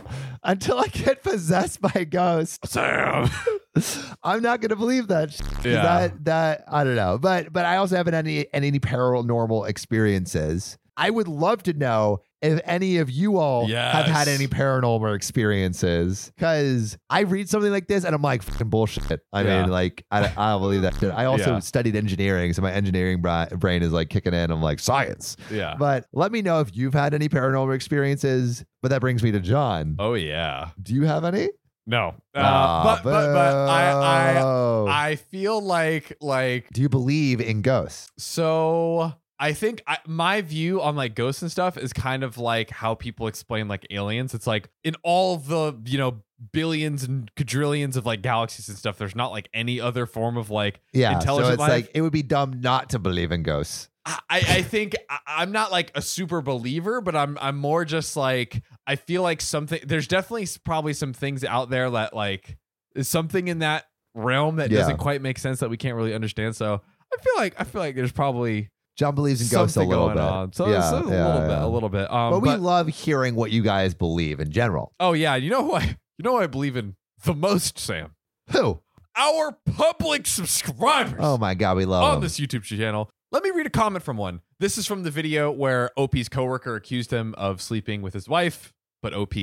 until 0.46 0.78
I 0.78 0.86
get 0.88 1.22
possessed 1.22 1.80
by 1.80 1.92
a 1.94 2.04
ghost, 2.04 2.66
Sam. 2.66 3.28
I'm 4.24 4.40
not 4.42 4.60
gonna 4.62 4.76
believe 4.76 5.08
that. 5.08 5.32
sh- 5.32 5.40
Yeah. 5.64 5.82
That 5.82 6.24
that 6.24 6.64
I 6.68 6.84
don't 6.84 6.96
know. 6.96 7.18
But 7.18 7.52
but 7.52 7.64
I 7.66 7.76
also 7.76 7.96
haven't 7.96 8.14
had 8.14 8.26
any 8.26 8.46
any 8.54 8.78
paranormal 8.80 9.68
experiences. 9.68 10.78
I 10.96 11.10
would 11.10 11.28
love 11.28 11.62
to 11.64 11.74
know 11.74 12.20
if 12.46 12.60
any 12.64 12.98
of 12.98 13.10
you 13.10 13.38
all 13.38 13.66
have 13.68 14.06
had 14.06 14.28
any 14.28 14.46
paranormal 14.46 15.14
experiences. 15.14 16.32
Cause 16.38 16.96
I 17.10 17.20
read 17.20 17.48
something 17.48 17.70
like 17.70 17.88
this 17.88 18.04
and 18.04 18.14
I'm 18.14 18.22
like 18.22 18.42
fucking 18.42 18.68
bullshit. 18.70 19.20
I 19.32 19.42
Yeah. 19.42 19.62
mean, 19.62 19.70
like 19.70 20.04
I, 20.10 20.20
don't- 20.22 20.38
I 20.38 20.50
don't 20.52 20.60
believe 20.62 20.82
that 20.82 20.94
shit. 20.98 21.12
I 21.12 21.24
also 21.26 21.54
Yeah. 21.54 21.58
studied 21.60 21.96
engineering, 21.96 22.52
so 22.52 22.62
my 22.62 22.72
engineering 22.72 23.20
bra- 23.20 23.46
brain 23.46 23.82
is 23.82 23.92
like 23.92 24.08
kicking 24.10 24.34
in. 24.34 24.50
I'm 24.50 24.62
like 24.62 24.78
science. 24.80 25.36
Yeah. 25.50 25.74
But 25.78 26.06
let 26.12 26.32
me 26.32 26.42
know 26.42 26.60
if 26.60 26.74
you've 26.76 26.94
had 26.94 27.14
any 27.14 27.28
paranormal 27.28 27.74
experiences. 27.74 28.64
But 28.82 28.88
that 28.90 29.00
brings 29.00 29.22
me 29.22 29.32
to 29.32 29.40
John. 29.40 29.96
oh 29.98 30.14
yeah. 30.14 30.70
Do 30.80 30.94
you 30.94 31.02
have 31.04 31.24
any? 31.24 31.48
No. 31.88 32.08
Uh, 32.34 32.40
Ah, 32.42 32.82
but 32.84 33.04
but 33.04 33.32
but 33.32 33.54
I. 33.68 34.38
I 34.38 35.10
I 35.10 35.16
feel 35.16 35.60
like 35.60 36.16
like 36.20 36.68
Do 36.72 36.82
you 36.82 36.88
believe 36.88 37.40
in 37.40 37.62
ghosts? 37.62 38.10
so 38.18 39.12
I 39.38 39.52
think 39.52 39.82
I, 39.86 39.98
my 40.06 40.40
view 40.40 40.80
on 40.80 40.96
like 40.96 41.14
ghosts 41.14 41.42
and 41.42 41.50
stuff 41.50 41.76
is 41.76 41.92
kind 41.92 42.22
of 42.24 42.38
like 42.38 42.70
how 42.70 42.94
people 42.94 43.26
explain 43.26 43.68
like 43.68 43.86
aliens. 43.90 44.32
It's 44.34 44.46
like 44.46 44.70
in 44.82 44.94
all 45.02 45.36
the, 45.36 45.78
you 45.84 45.98
know, 45.98 46.22
billions 46.52 47.02
and 47.04 47.30
quadrillions 47.36 47.96
of 47.96 48.06
like 48.06 48.22
galaxies 48.22 48.68
and 48.68 48.78
stuff, 48.78 48.96
there's 48.98 49.14
not 49.14 49.32
like 49.32 49.48
any 49.52 49.80
other 49.80 50.06
form 50.06 50.36
of 50.36 50.48
like 50.50 50.80
Yeah. 50.92 51.14
Intelligent 51.14 51.48
so 51.48 51.52
it's 51.54 51.60
life? 51.60 51.70
like 51.70 51.90
it 51.94 52.00
would 52.00 52.12
be 52.12 52.22
dumb 52.22 52.60
not 52.60 52.90
to 52.90 52.98
believe 52.98 53.30
in 53.32 53.42
ghosts. 53.42 53.88
I, 54.06 54.18
I 54.30 54.62
think 54.62 54.94
I, 55.10 55.18
I'm 55.26 55.50
not 55.52 55.72
like 55.72 55.90
a 55.96 56.00
super 56.00 56.40
believer, 56.40 57.00
but 57.00 57.16
I'm 57.16 57.36
I'm 57.40 57.56
more 57.58 57.84
just 57.84 58.16
like 58.16 58.62
I 58.86 58.94
feel 58.96 59.20
like 59.22 59.40
something. 59.40 59.80
There's 59.84 60.06
definitely 60.06 60.46
probably 60.64 60.92
some 60.92 61.12
things 61.12 61.42
out 61.44 61.70
there 61.70 61.90
that 61.90 62.14
like 62.14 62.56
is 62.94 63.08
something 63.08 63.48
in 63.48 63.58
that 63.58 63.86
realm 64.14 64.56
that 64.56 64.70
Yeah. 64.70 64.78
doesn't 64.78 64.98
quite 64.98 65.20
make 65.22 65.38
sense 65.38 65.58
that 65.60 65.70
we 65.70 65.76
can't 65.76 65.96
really 65.96 66.14
understand. 66.14 66.54
So 66.54 66.80
I 67.12 67.20
feel 67.20 67.32
like 67.36 67.54
I 67.60 67.64
feel 67.64 67.80
like 67.80 67.96
there's 67.96 68.12
probably 68.12 68.70
John 68.96 69.14
believes 69.14 69.42
in 69.42 69.48
ghosts 69.54 69.76
a 69.76 69.80
little 69.82 70.06
going 70.06 70.16
bit. 70.16 70.24
on. 70.24 70.52
So, 70.52 70.68
yeah, 70.68 70.88
so 70.88 70.96
a 70.96 71.10
yeah, 71.10 71.26
little 71.26 71.40
bit, 71.42 71.50
yeah. 71.50 71.64
a 71.64 71.68
little 71.68 71.88
bit. 71.88 72.10
Um, 72.10 72.30
but 72.32 72.40
we 72.40 72.54
love 72.56 72.88
hearing 72.88 73.34
what 73.34 73.50
you 73.50 73.62
guys 73.62 73.94
believe 73.94 74.40
in 74.40 74.50
general. 74.50 74.92
oh 75.00 75.12
yeah, 75.12 75.36
you 75.36 75.50
know 75.50 75.62
who 75.64 75.74
I 75.74 75.82
you 76.18 76.22
know 76.22 76.32
who 76.36 76.42
I 76.42 76.46
believe 76.46 76.76
in 76.76 76.96
the 77.24 77.34
most, 77.34 77.78
Sam. 77.78 78.14
Who? 78.52 78.80
Our 79.16 79.56
public 79.74 80.26
subscribers. 80.26 81.18
Oh 81.20 81.38
my 81.38 81.54
god, 81.54 81.76
we 81.76 81.84
love 81.84 82.04
on 82.04 82.12
them. 82.14 82.22
this 82.22 82.38
YouTube 82.38 82.62
channel. 82.62 83.10
Let 83.32 83.42
me 83.42 83.50
read 83.50 83.66
a 83.66 83.70
comment 83.70 84.04
from 84.04 84.16
one. 84.16 84.40
This 84.60 84.78
is 84.78 84.86
from 84.86 85.02
the 85.02 85.10
video 85.10 85.50
where 85.50 85.90
OP's 85.98 86.28
coworker 86.28 86.76
accused 86.76 87.10
him 87.10 87.34
of 87.36 87.60
sleeping 87.60 88.00
with 88.00 88.14
his 88.14 88.28
wife, 88.28 88.72
but 89.02 89.12
OP 89.12 89.34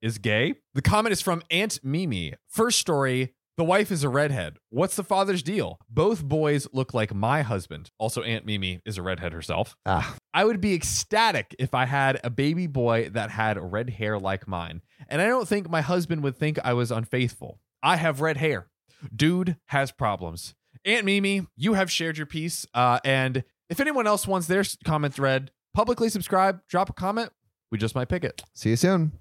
is 0.00 0.18
gay. 0.18 0.54
The 0.74 0.82
comment 0.82 1.12
is 1.12 1.20
from 1.20 1.42
Aunt 1.50 1.80
Mimi. 1.82 2.34
First 2.48 2.78
story. 2.78 3.34
The 3.58 3.64
wife 3.64 3.90
is 3.92 4.02
a 4.02 4.08
redhead. 4.08 4.56
What's 4.70 4.96
the 4.96 5.04
father's 5.04 5.42
deal? 5.42 5.78
Both 5.90 6.24
boys 6.24 6.66
look 6.72 6.94
like 6.94 7.14
my 7.14 7.42
husband. 7.42 7.90
Also, 7.98 8.22
Aunt 8.22 8.46
Mimi 8.46 8.80
is 8.86 8.96
a 8.96 9.02
redhead 9.02 9.32
herself. 9.34 9.76
Ah, 9.84 10.16
I 10.32 10.44
would 10.46 10.60
be 10.60 10.72
ecstatic 10.74 11.54
if 11.58 11.74
I 11.74 11.84
had 11.84 12.18
a 12.24 12.30
baby 12.30 12.66
boy 12.66 13.10
that 13.10 13.30
had 13.30 13.58
red 13.60 13.90
hair 13.90 14.18
like 14.18 14.48
mine. 14.48 14.80
And 15.08 15.20
I 15.20 15.26
don't 15.26 15.46
think 15.46 15.68
my 15.68 15.82
husband 15.82 16.22
would 16.22 16.36
think 16.38 16.58
I 16.64 16.72
was 16.72 16.90
unfaithful. 16.90 17.60
I 17.82 17.96
have 17.96 18.20
red 18.22 18.38
hair. 18.38 18.68
Dude 19.14 19.56
has 19.66 19.92
problems. 19.92 20.54
Aunt 20.86 21.04
Mimi, 21.04 21.46
you 21.56 21.74
have 21.74 21.90
shared 21.90 22.16
your 22.16 22.26
piece. 22.26 22.64
Uh, 22.72 23.00
and 23.04 23.44
if 23.68 23.80
anyone 23.80 24.06
else 24.06 24.26
wants 24.26 24.46
their 24.46 24.60
s- 24.60 24.78
comments 24.84 25.18
read, 25.18 25.50
publicly 25.74 26.08
subscribe, 26.08 26.60
drop 26.68 26.88
a 26.88 26.92
comment. 26.94 27.30
We 27.70 27.76
just 27.78 27.94
might 27.94 28.08
pick 28.08 28.24
it. 28.24 28.42
see 28.54 28.70
you 28.70 28.76
soon. 28.76 29.12